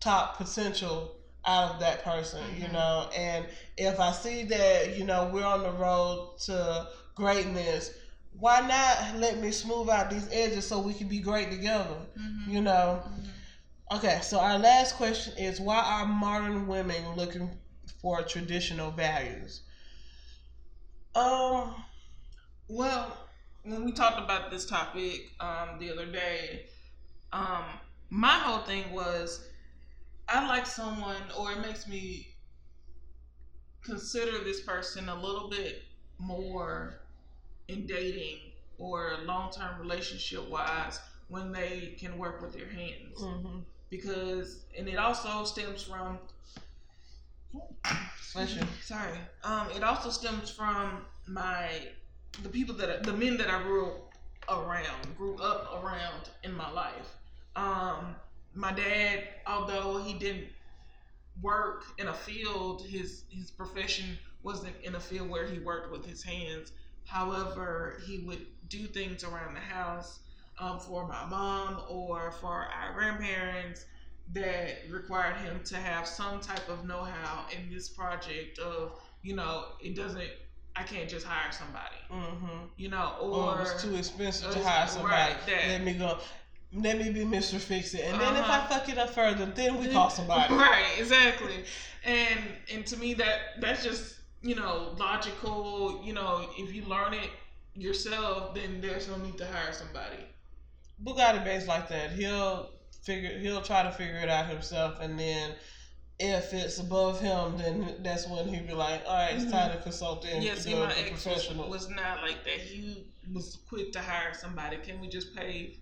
[0.00, 1.14] top potential
[1.44, 2.72] out of that person, you Mhm.
[2.72, 3.08] know.
[3.16, 3.46] And
[3.76, 7.90] if I see that, you know, we're on the road to greatness,
[8.38, 11.96] why not let me smooth out these edges so we can be great together?
[12.18, 12.48] Mhm.
[12.48, 13.02] You know.
[13.04, 13.24] Mhm.
[13.90, 17.58] Okay, so our last question is why are modern women looking
[18.00, 19.60] for traditional values?
[21.14, 21.74] Um,
[22.68, 23.16] Well,
[23.64, 26.62] when we talked about this topic um, the other day,
[27.32, 27.64] um,
[28.10, 29.40] my whole thing was
[30.28, 32.28] I like someone, or it makes me
[33.82, 35.82] consider this person a little bit
[36.18, 37.00] more
[37.68, 38.38] in dating
[38.78, 43.20] or long term relationship wise when they can work with their hands.
[43.20, 43.64] mhm.
[43.90, 46.18] Because, and it also stems from
[47.54, 48.62] you.
[48.82, 49.18] Sorry.
[49.44, 51.70] Um, it also stems from my
[52.42, 53.92] the people that the men that I grew
[54.48, 57.16] around, grew up around in my life.
[57.56, 58.14] Um,
[58.54, 60.48] my dad, although he didn't
[61.42, 66.06] work in a field, his his profession wasn't in a field where he worked with
[66.06, 66.72] his hands.
[67.04, 70.20] However, he would do things around the house
[70.60, 73.86] um, for my mom or for our grandparents
[74.34, 78.92] that required him to have some type of know-how in this project of
[79.22, 80.28] you know it doesn't
[80.76, 82.66] i can't just hire somebody Mm-hmm.
[82.76, 85.14] you know Or or it's too expensive to hire somebody.
[85.14, 85.68] right, that.
[85.68, 86.18] Let me go.
[86.74, 87.58] Let me be Mr.
[87.58, 88.02] Fix It.
[88.02, 88.68] And then if I Uh-huh.
[88.68, 90.52] fuck it up further, then we call somebody.
[90.68, 91.64] right exactly
[92.04, 92.40] and
[92.72, 97.30] and to me that that's just you know logical you know if you learn it
[97.74, 100.16] yourself then there's no need to hire somebody
[101.04, 102.10] Bugatti based like that.
[102.12, 102.70] He'll
[103.04, 103.38] figure.
[103.38, 105.54] He'll try to figure it out himself, and then
[106.18, 109.78] if it's above him, then that's when he'll be like, "All right, it's time to
[109.82, 113.58] consult in yeah see the my ex was, professional." was not like that he was
[113.68, 115.78] quick to hire somebody can we just pay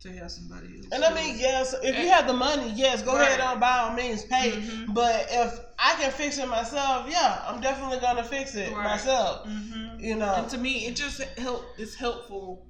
[0.00, 3.14] to have somebody else And I mean, yes, if you have the money, yes, go
[3.16, 3.28] Right.
[3.28, 4.52] ahead on by all means pay.
[4.52, 4.94] Mhm.
[4.94, 8.84] But if I can fix it myself, yeah, I'm definitely gonna fix it Right.
[8.84, 9.46] myself.
[9.46, 10.00] Mhm.
[10.00, 11.66] You know, And to me, it just help.
[11.76, 12.69] It's helpful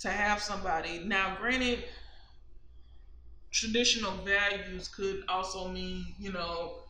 [0.00, 0.98] to have somebody.
[1.04, 1.84] Now, granted,
[3.50, 6.80] traditional values could also mean, you know,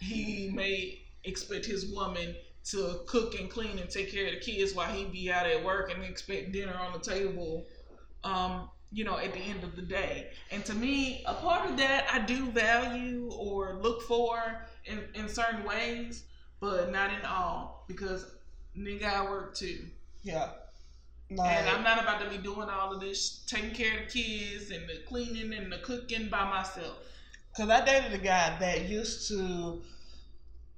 [0.00, 2.34] he may expect his woman
[2.64, 5.62] to cook and clean and take care of the kids while he be out at
[5.62, 7.66] work and expect dinner on the table.
[8.24, 10.30] Um, you know, at the end of the day.
[10.52, 15.28] And to me, a part of that I do value or look for in, in
[15.28, 16.24] certain ways,
[16.60, 18.24] but not in all because
[18.78, 19.86] nigga I work too.
[20.22, 20.50] yeah.
[21.42, 24.70] And I'm not about to be doing all of this, taking care of the kids
[24.70, 26.98] and the cleaning and the cooking by myself.
[27.56, 29.82] Cause I dated a guy that used to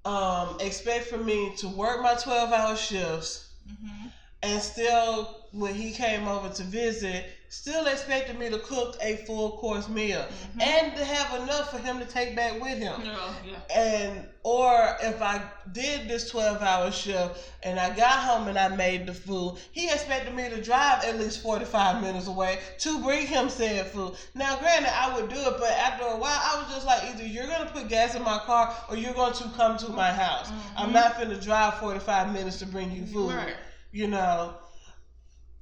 [0.04, 4.08] um, expect for me to work my twelve hour shifts Mm-hmm.
[4.42, 9.52] and still when he came over to visit, still expected me to cook a full
[9.58, 10.24] course meal
[10.56, 10.62] Mhm.
[10.62, 13.00] and to have enough for him to take back with him.
[13.04, 13.74] Yeah, yeah.
[13.76, 15.42] And or if I
[15.72, 19.88] did this twelve hour shift and I got home and I made the food, he
[19.88, 24.14] expected me to drive at least forty five minutes away to bring him said food.
[24.34, 27.24] Now, granted, I would do it, but after a while, I was just like, either
[27.26, 30.48] you're gonna put gas in my car or you're going to come to my house.
[30.76, 33.34] I'm not going to drive forty five minutes to bring you food.
[33.34, 33.56] Right.
[33.92, 34.54] You know,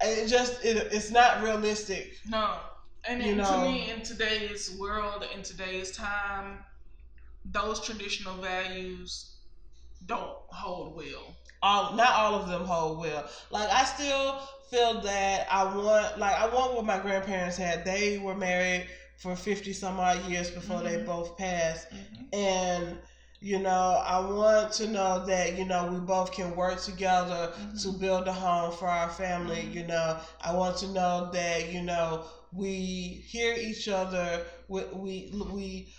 [0.05, 2.15] it just it, it's not realistic.
[2.29, 2.59] No.
[3.07, 3.45] And You know.
[3.45, 6.65] to me, in today's world, in today's time,
[7.45, 9.37] those traditional values
[10.07, 11.35] don't hold well.
[11.63, 13.29] all not all of them hold well.
[13.51, 14.39] Like I still
[14.71, 17.85] feel that I want like I want what my grandparents had.
[17.85, 18.87] They were married
[19.19, 21.07] for fifty some odd years before they Mhm.
[21.07, 21.89] both passed.
[21.91, 22.25] Mm-hmm.
[22.35, 22.99] And
[23.45, 27.83] you know, I want to know that, you know, we both can work together Mhm.
[27.83, 29.75] to build a home for our family, Mhm.
[29.75, 30.19] you know.
[30.41, 35.15] I want to know that, you know, we hear each other, we we,
[35.53, 35.95] we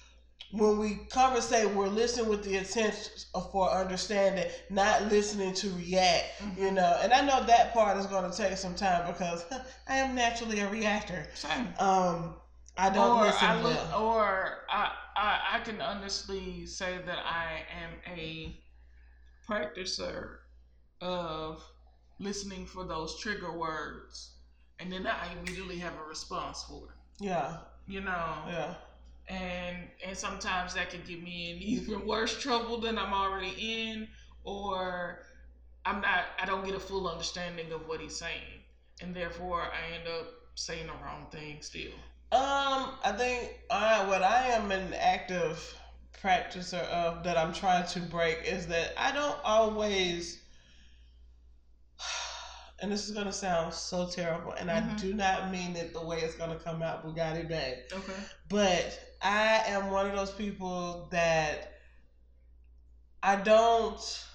[0.52, 2.96] when we conversate, we're listening with the intent
[3.52, 6.26] for understanding, not listening to react.
[6.42, 6.58] Mhm.
[6.58, 9.46] You know, and I know that part is going to take some time because
[9.88, 11.28] I am naturally a reactor.
[11.36, 11.74] Same.
[11.78, 12.36] Um,
[12.78, 14.04] I don't or listen I look, well.
[14.04, 18.60] or I, I I can honestly say that I am a
[19.48, 20.38] practicer
[21.02, 21.64] of
[22.20, 24.32] listening for those trigger words,
[24.80, 27.26] and then I immediately have a response for it.
[27.26, 27.58] Yeah,
[27.88, 28.76] You know, yeah,
[29.28, 33.54] and and sometimes that can get me in even worse trouble than I'm already
[33.92, 34.08] in,
[34.44, 35.20] or
[35.86, 36.26] I'm not.
[36.40, 38.62] I don't get a full understanding of what he's saying,
[39.02, 41.94] and therefore I end up saying the wrong thing still.
[42.32, 45.80] Um, I think I what I am an active
[46.22, 50.40] practicer of that I'm trying to break is that I don't always
[52.82, 54.98] and this is gonna sound so terrible, and I Mhm.
[54.98, 57.84] do not mean it the way it's gonna come out Bugatti Bay.
[57.94, 58.14] Okay.
[58.50, 61.72] But I am one of those people that
[63.24, 64.26] I don't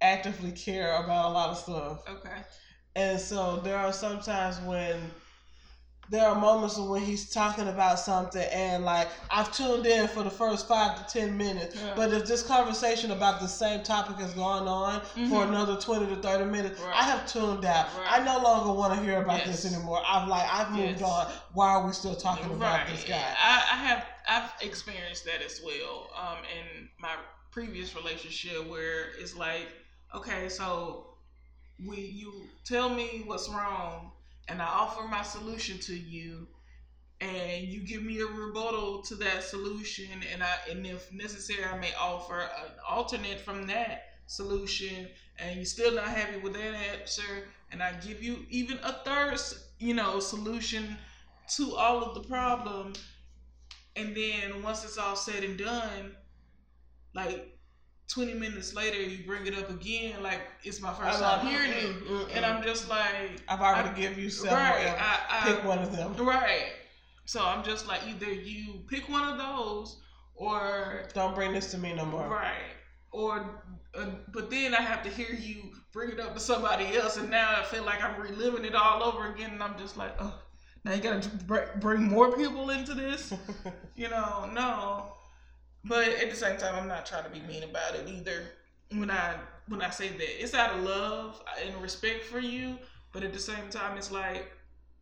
[0.00, 2.08] actively care about a lot of stuff.
[2.08, 2.42] Okay.
[2.94, 5.10] And so there are some times when
[6.10, 10.30] there are moments when he's talking about something and like I've tuned in for the
[10.30, 11.92] first five to ten minutes, Yeah.
[11.96, 15.48] but if this conversation about the same topic has gone on for Mhm.
[15.48, 16.94] another twenty to thirty minutes, Right.
[16.96, 17.86] I have tuned out.
[17.96, 18.20] Right.
[18.20, 19.62] I no longer want to hear about Yes.
[19.62, 20.02] this anymore.
[20.06, 21.08] I've like I've moved Yes.
[21.10, 21.32] on.
[21.54, 23.34] Why are we still talking about this guy?
[23.38, 26.10] I, I have I've experienced that as well.
[26.16, 27.16] Um, in my
[27.50, 29.68] previous relationship, where it's like,
[30.14, 31.16] okay, so
[31.84, 34.11] we you tell me what's wrong,
[34.52, 36.46] and I offer my solution to you,
[37.20, 41.78] and you give me a rebuttal to that solution, and I and if necessary, I
[41.78, 47.48] may offer an alternate from that solution, and you're still not happy with that answer,
[47.72, 49.40] and I give you even a third,
[49.78, 50.96] you know, solution
[51.56, 52.92] to all of the problem
[53.96, 56.12] and then once it's all said and done
[57.14, 57.58] like
[58.08, 61.54] 20 minutes later you bring it up again like it's my first I'm time like,
[61.54, 62.36] hearing mm-mm, it mm-mm.
[62.36, 64.58] and i'm just like I've already I- give you several.
[64.60, 64.94] right.
[64.98, 66.14] I, I, Pick one of them.
[66.16, 66.72] right
[67.24, 70.00] so i'm just like either you pick one of those
[70.34, 72.28] or Don't bring this to me no more.
[72.28, 72.74] right
[73.12, 73.62] or
[73.94, 77.30] uh, but then i have to hear you bring it up to somebody else and
[77.30, 80.34] now i feel like i'm reliving it all over again and i'm just like oh
[80.84, 83.32] now you gotta br- bring more people into this
[83.94, 85.12] you know, no.
[85.84, 88.44] But at the same time, I'm not trying to be mean about it either.
[88.90, 89.34] When I
[89.68, 92.78] when I say that, it's out of love and respect for you.
[93.12, 94.50] But at the same time, it's like,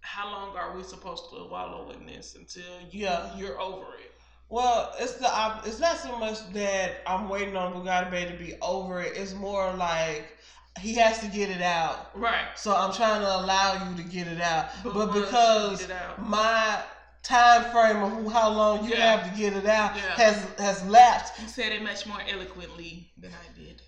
[0.01, 3.37] how long are we supposed to wallow in this until you Yeah.
[3.37, 4.13] you're over it?
[4.49, 5.29] Well, it's the
[5.65, 9.17] it's not so much that I'm waiting on Bugatti Bay to be over it.
[9.17, 10.37] It's more like
[10.81, 12.11] he has to get it out.
[12.19, 12.47] Right.
[12.57, 14.69] So I'm trying to allow you to get it out.
[14.85, 16.81] But, you because it out- my
[17.23, 19.17] time frame of who, how long you Yeah.
[19.17, 20.03] have to get it out Yeah.
[20.17, 23.83] has has lapsed, you said it much more eloquently than I did.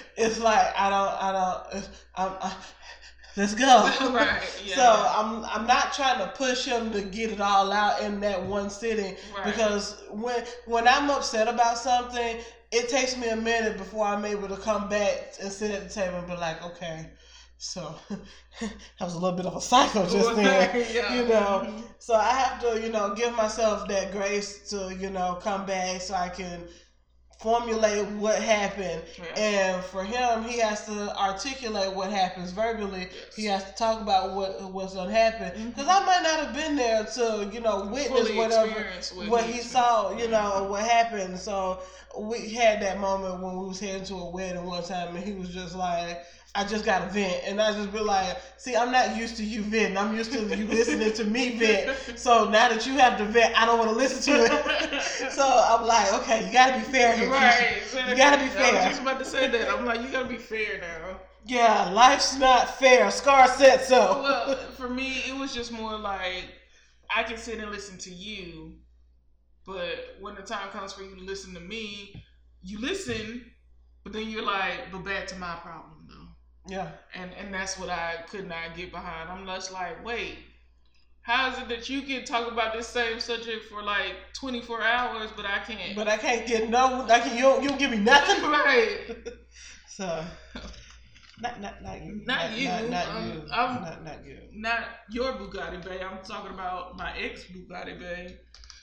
[0.16, 2.52] it's like I don't I don't I'm, I,
[3.36, 3.66] let's go.
[4.12, 4.40] right.
[4.64, 4.74] Yeah.
[4.76, 8.42] So I'm I'm not trying to push him to get it all out in that
[8.42, 9.44] one sitting right.
[9.44, 12.38] because when when I'm upset about something,
[12.72, 15.94] it takes me a minute before I'm able to come back and sit at the
[15.94, 17.10] table and be like, okay,
[17.64, 17.94] so
[18.60, 20.86] that was a little bit of a cycle just then.
[20.94, 21.14] Yeah.
[21.14, 21.74] you know.
[21.98, 26.02] So I have to, you know, give myself that grace to, you know, come back
[26.02, 26.60] so I can
[27.40, 29.02] formulate what happened.
[29.16, 29.40] Yeah.
[29.40, 33.08] And for him, he has to articulate what happens verbally.
[33.10, 33.34] Yes.
[33.34, 35.50] He has to talk about what what's gonna happen.
[35.58, 35.70] Mm-hmm.
[35.70, 39.44] Because I might not have been there to, you know, witness Fully whatever what, what
[39.44, 40.32] he he saw, you mm-hmm.
[40.32, 41.38] know, what happened.
[41.38, 41.80] So
[42.18, 45.32] we had that moment when we was heading to a wedding one time, and he
[45.32, 46.24] was just like,
[46.54, 49.44] "I just got to vent," and I just be like, "See, I'm not used to
[49.44, 49.96] you venting.
[49.96, 52.18] I'm used to you listening to me vent.
[52.18, 55.02] So now that you have to vent, I don't want to listen to it."
[55.32, 58.12] so I'm like, "Okay, you got to be fair here." Right, exactly.
[58.12, 58.72] You gotta be fair.
[58.72, 59.68] I was just about to say that.
[59.68, 61.20] I'm like, you gotta be fair now.
[61.46, 63.10] Yeah, life's not fair.
[63.10, 64.22] Scar said so.
[64.22, 66.44] Well, for me, it was just more like
[67.14, 68.72] I can sit and listen to you,
[69.66, 72.22] but when the time comes for you to listen to me,
[72.62, 73.44] you listen,
[74.02, 75.93] but then you're like, but back to my problem.
[76.66, 76.88] Yeah.
[77.14, 79.30] And and that's what I could not get behind.
[79.30, 80.38] I'm just like, wait,
[81.22, 85.30] how is it that you can talk about this same subject for like 24 hours,
[85.36, 85.96] but I can't?
[85.96, 87.06] But I can't get no.
[87.10, 87.36] I can.
[87.36, 88.42] You don't, you don't give me nothing.
[88.50, 88.98] right.
[89.86, 90.24] So,
[91.40, 92.22] not not not you.
[92.26, 92.68] Not you.
[92.68, 93.48] Not, not Um, you.
[93.50, 94.38] I'm- not not you.
[94.52, 96.00] not your Bugatti Bay.
[96.02, 98.36] I'm talking about my ex Bugatti Bay.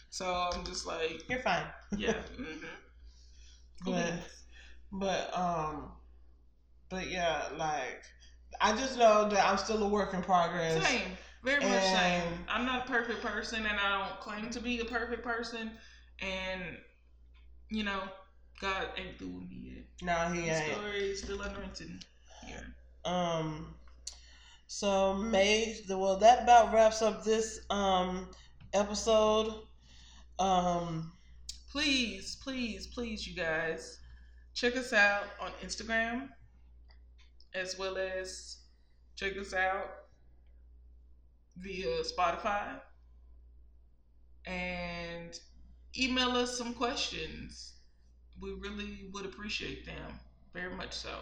[0.10, 1.66] So I'm just like, You're fine.
[1.98, 2.14] yeah.
[2.40, 2.62] mhm.
[3.84, 4.14] But
[4.92, 5.92] but um,
[6.92, 8.04] but yeah, like
[8.60, 10.86] I just know that I'm still a work in progress.
[10.86, 11.02] Same.
[11.44, 12.22] Very much same.
[12.48, 15.72] I'm not a perfect person and I don't claim to be a perfect person.
[16.20, 16.62] And,
[17.72, 18.02] you know,
[18.60, 19.84] God ain't through with me yet.
[20.04, 20.74] No, he The ain't.
[20.74, 22.00] story is still unwritten.
[22.48, 22.60] Yeah.
[23.06, 23.74] Um,
[24.68, 28.30] so May, the well, that about wraps up this um
[28.74, 29.54] episode.
[30.38, 31.12] Um,
[31.72, 34.00] Please, please, please, you guys,
[34.54, 36.28] check us out on Instagram
[37.54, 38.58] as well as
[39.16, 39.90] check us out
[41.58, 42.80] via Spotify
[44.46, 45.40] and
[45.98, 47.74] email us some questions.
[48.42, 50.20] We really would appreciate them.
[50.54, 51.16] Very much so.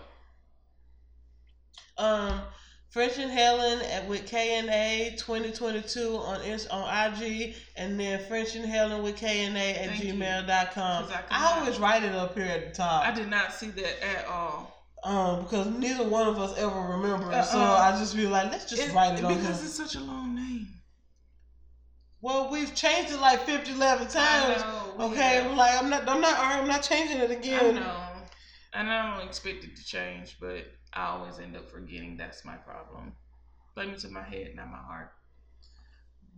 [1.97, 2.41] um,
[2.89, 8.25] French Inhaling at with K and A twenty twenty two on on IG, and then
[8.27, 11.05] French Inhaling with K and A at Thank gmail.com.
[11.11, 13.05] I I, always write it up here at the top.
[13.05, 14.78] I did not see that at all.
[15.03, 17.77] Um, because neither one of us ever remember, it, so Uh-uh.
[17.93, 20.35] I just be like, let's just It- write it on because it's such a long
[20.35, 20.67] name.
[22.21, 24.61] Well, we've changed it like 50, 11 I times.
[24.61, 27.77] know, Okay, like I'm not, I'm not, I'm not changing it again.
[27.77, 27.97] I know.
[28.73, 32.17] And I don't expect it to change, but I always end up forgetting.
[32.17, 33.13] That's my problem.
[33.73, 35.11] Blame it to my head, not my heart.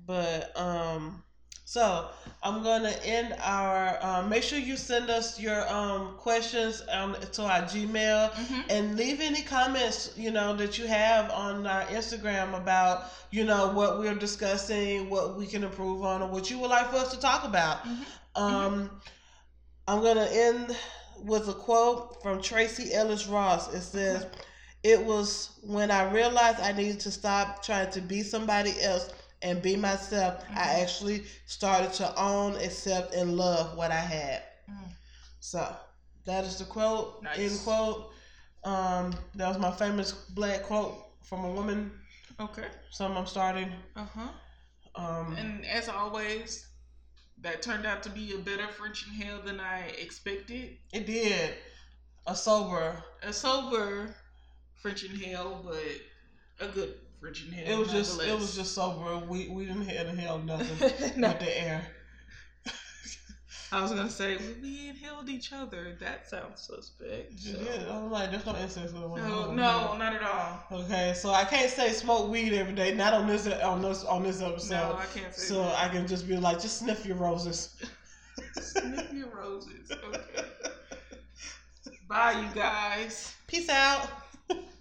[0.05, 1.23] But um,
[1.65, 2.09] so
[2.43, 3.97] I'm gonna end our.
[4.01, 8.63] Um, make sure you send us your um questions um to our Gmail Mhm.
[8.69, 13.67] and leave any comments you know that you have on our Instagram about you know
[13.71, 17.11] what we're discussing, what we can improve on, or what you would like for us
[17.11, 17.83] to talk about.
[17.85, 18.05] Mhm.
[18.35, 19.01] Um,
[19.87, 20.75] I'm gonna end
[21.23, 23.73] with a quote from Tracee Ellis Ross.
[23.73, 24.25] It says,
[24.83, 29.09] "It was when I realized I needed to stop trying to be somebody else
[29.41, 30.43] and be myself.
[30.49, 30.81] I Mhm.
[30.83, 34.93] actually started to own, accept, and love what I had." Mm.
[35.39, 35.75] So
[36.25, 37.21] that is the quote.
[37.23, 37.39] Nice.
[37.39, 38.13] End quote.
[38.63, 41.91] Um, that was my famous black quote from a woman.
[42.39, 42.67] Okay.
[42.91, 43.73] Something I'm starting.
[43.95, 44.29] Uh huh.
[44.95, 46.67] Um, And as always,
[47.39, 50.77] that turned out to be a better French Inhale than I expected.
[50.93, 51.57] it did.
[52.27, 53.03] A sober.
[53.23, 54.15] A sober
[54.75, 55.83] French Inhale, but
[56.67, 57.73] a good Hell.
[57.73, 58.21] It was just.
[58.21, 59.17] It was just sober.
[59.25, 60.79] We we didn't hit inhale nothing
[61.21, 61.87] no, with the air.
[63.73, 65.95] I was gonna say we inhaled each other.
[66.01, 67.39] That sounds suspect.
[67.39, 67.87] So- did.
[67.87, 70.81] I'm like, there's no incense going No, no, not at all.
[70.81, 72.93] Okay, so I can't say smoke weed every day.
[72.93, 74.75] Not on this on this on this episode.
[74.75, 75.77] no, I can't say so that.
[75.77, 77.77] I can just be like, just sniff your roses.
[78.59, 79.89] Sniff your roses.
[79.91, 80.47] Okay.
[82.09, 83.35] Bye, you guys.
[83.47, 84.09] Peace out.